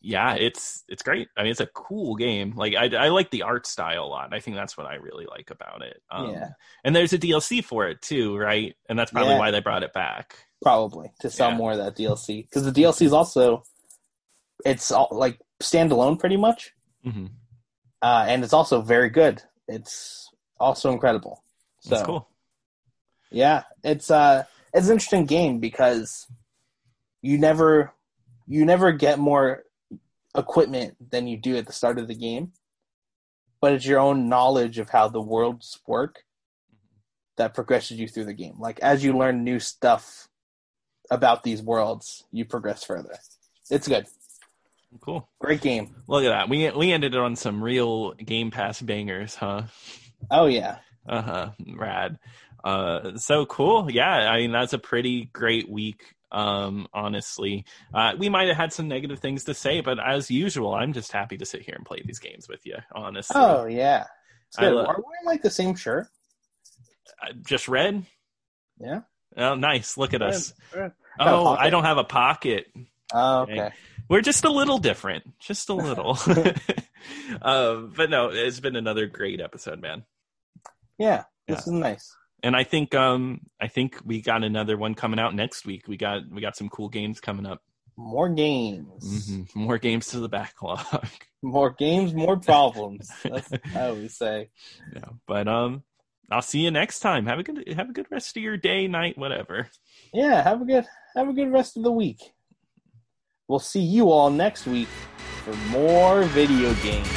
yeah 0.00 0.34
it's 0.34 0.84
it's 0.88 1.02
great 1.02 1.28
i 1.36 1.42
mean 1.42 1.50
it's 1.50 1.60
a 1.60 1.66
cool 1.66 2.16
game 2.16 2.54
like 2.56 2.74
i 2.74 2.86
i 2.96 3.08
like 3.08 3.30
the 3.30 3.42
art 3.42 3.66
style 3.66 4.04
a 4.04 4.06
lot 4.06 4.32
i 4.32 4.40
think 4.40 4.56
that's 4.56 4.76
what 4.76 4.86
i 4.86 4.94
really 4.94 5.26
like 5.26 5.50
about 5.50 5.82
it 5.82 6.00
um 6.10 6.30
Yeah. 6.30 6.48
and 6.84 6.96
there's 6.96 7.12
a 7.12 7.18
dlc 7.18 7.64
for 7.64 7.86
it 7.86 8.00
too 8.00 8.36
right 8.36 8.74
and 8.88 8.98
that's 8.98 9.10
probably 9.10 9.34
Yeah. 9.34 9.38
why 9.40 9.50
they 9.50 9.60
brought 9.60 9.82
it 9.82 9.92
back 9.92 10.36
Probably 10.62 11.10
to 11.20 11.30
sell 11.30 11.50
Yeah. 11.50 11.56
more 11.56 11.72
of 11.72 11.78
that 11.78 11.96
DLC 11.96 12.42
because 12.42 12.64
the 12.64 12.72
DLC 12.72 13.06
is 13.06 13.12
also 13.12 13.62
it's 14.64 14.90
all 14.90 15.08
like 15.10 15.38
standalone 15.62 16.18
pretty 16.18 16.36
much, 16.36 16.74
hmm 17.02 17.26
uh, 18.02 18.24
and 18.28 18.44
it's 18.44 18.52
also 18.52 18.82
very 18.82 19.08
good. 19.08 19.42
It's 19.68 20.30
also 20.58 20.92
incredible. 20.92 21.42
So 21.80 21.90
that's 21.90 22.06
cool 22.06 22.28
yeah, 23.30 23.62
it's 23.82 24.10
uh 24.10 24.44
it's 24.74 24.86
an 24.86 24.92
interesting 24.92 25.24
game 25.26 25.60
because 25.60 26.26
you 27.22 27.38
never 27.38 27.92
you 28.46 28.64
never 28.64 28.92
get 28.92 29.18
more 29.18 29.64
equipment 30.36 30.96
than 31.10 31.26
you 31.26 31.36
do 31.36 31.56
at 31.56 31.66
the 31.66 31.72
start 31.72 31.98
of 31.98 32.08
the 32.08 32.14
game, 32.14 32.52
but 33.60 33.72
it's 33.72 33.86
your 33.86 34.00
own 34.00 34.28
knowledge 34.28 34.78
of 34.78 34.90
how 34.90 35.08
the 35.08 35.20
worlds 35.20 35.80
work 35.86 36.24
that 37.36 37.54
progresses 37.54 37.98
you 37.98 38.06
through 38.08 38.26
the 38.26 38.34
game. 38.34 38.54
Like 38.58 38.78
as 38.80 39.02
you 39.02 39.16
learn 39.16 39.44
new 39.44 39.58
stuff 39.58 40.28
about 41.10 41.42
these 41.42 41.62
worlds, 41.62 42.24
you 42.30 42.44
progress 42.44 42.84
further. 42.84 43.18
It's 43.70 43.88
good. 43.88 44.06
cool 45.00 45.28
Great 45.40 45.60
game. 45.60 45.94
look 46.08 46.24
at 46.24 46.30
that 46.30 46.48
we 46.48 46.68
we 46.72 46.92
ended 46.92 47.14
on 47.14 47.36
some 47.36 47.62
real 47.62 48.12
game 48.14 48.50
pass 48.50 48.80
bangers 48.82 49.36
huh 49.36 49.62
Oh 50.30 50.46
yeah. 50.46 50.78
Uh-huh. 51.08 51.50
Rad. 51.76 52.18
Uh 52.62 53.16
so 53.16 53.46
cool. 53.46 53.90
Yeah, 53.90 54.10
I 54.10 54.38
mean 54.40 54.52
that's 54.52 54.74
a 54.74 54.78
pretty 54.78 55.30
great 55.32 55.68
week. 55.70 56.02
Um, 56.32 56.86
honestly. 56.94 57.64
Uh 57.92 58.12
we 58.18 58.28
might 58.28 58.48
have 58.48 58.56
had 58.56 58.72
some 58.72 58.86
negative 58.88 59.18
things 59.18 59.44
to 59.44 59.54
say, 59.54 59.80
but 59.80 59.98
as 59.98 60.30
usual, 60.30 60.74
I'm 60.74 60.92
just 60.92 61.12
happy 61.12 61.36
to 61.38 61.44
sit 61.44 61.62
here 61.62 61.74
and 61.76 61.84
play 61.84 62.02
these 62.04 62.18
games 62.20 62.48
with 62.48 62.64
you, 62.66 62.76
honestly. 62.94 63.34
Oh 63.36 63.66
yeah. 63.66 64.04
It's. 64.48 64.58
I 64.58 64.68
lo- 64.68 64.84
Are 64.84 64.96
we 64.96 65.02
wearing 65.04 65.26
like 65.26 65.42
the 65.42 65.50
same 65.50 65.74
shirt? 65.76 66.08
Uh, 67.22 67.32
Just 67.44 67.68
red. 67.68 68.04
Yeah. 68.80 69.00
Oh, 69.36 69.54
nice! 69.54 69.96
Look 69.96 70.12
at 70.14 70.22
us. 70.22 70.54
Got 70.74 70.86
a 70.86 70.92
Oh. 71.20 71.46
I 71.54 71.70
don't 71.70 71.84
have 71.84 71.98
a 71.98 72.04
pocket. 72.04 72.66
Oh, 73.12 73.42
okay. 73.42 73.70
We're 74.08 74.22
just 74.22 74.44
a 74.44 74.50
little 74.50 74.78
different, 74.78 75.24
just 75.38 75.68
a 75.68 75.74
little. 75.74 76.18
um, 77.42 77.92
but 77.96 78.10
no, 78.10 78.30
it's 78.32 78.58
been 78.60 78.74
another 78.76 79.06
great 79.06 79.40
episode, 79.40 79.80
man. 79.80 80.04
Yeah, 80.98 81.24
this 81.46 81.58
Yeah. 81.66 81.72
is 81.74 81.80
nice. 81.80 82.16
And 82.42 82.56
I 82.56 82.64
think 82.64 82.94
um 82.94 83.40
I 83.60 83.68
think 83.68 83.98
we 84.04 84.22
got 84.22 84.44
another 84.44 84.76
one 84.76 84.94
coming 84.94 85.18
out 85.20 85.34
next 85.34 85.66
week. 85.66 85.86
We 85.88 85.96
got 85.96 86.22
we 86.30 86.40
got 86.40 86.56
some 86.56 86.68
cool 86.68 86.88
games 86.88 87.20
coming 87.20 87.46
up. 87.46 87.62
More 87.96 88.28
games. 88.30 89.30
Mhm. 89.30 89.54
More 89.54 89.78
games 89.78 90.08
to 90.08 90.20
the 90.20 90.28
backlog. 90.28 90.80
More 91.42 91.70
games, 91.70 92.12
more 92.12 92.38
problems. 92.38 93.10
That's 93.24 93.50
I 93.74 93.86
always 93.86 94.14
say. 94.14 94.50
yeah, 94.94 95.06
but 95.26 95.48
um 95.48 95.82
I'll 96.30 96.42
see 96.42 96.60
you 96.60 96.70
next 96.70 97.00
time. 97.00 97.26
Have 97.26 97.38
a 97.38 97.42
good 97.42 97.66
have 97.74 97.88
a 97.88 97.92
good 97.94 98.06
rest 98.10 98.36
of 98.36 98.42
your 98.42 98.58
day, 98.58 98.86
night, 98.88 99.16
whatever. 99.16 99.68
Yeah, 100.12 100.42
have 100.42 100.60
a 100.60 100.64
good 100.66 100.84
have 101.16 101.28
a 101.28 101.32
good 101.32 101.50
rest 101.50 101.76
of 101.78 101.82
the 101.82 101.90
week. 101.92 102.20
We'll 103.48 103.58
see 103.58 103.80
you 103.80 104.10
all 104.10 104.30
next 104.30 104.66
week 104.66 104.88
for 105.44 105.54
more 105.70 106.22
video 106.24 106.74
games. 106.74 107.08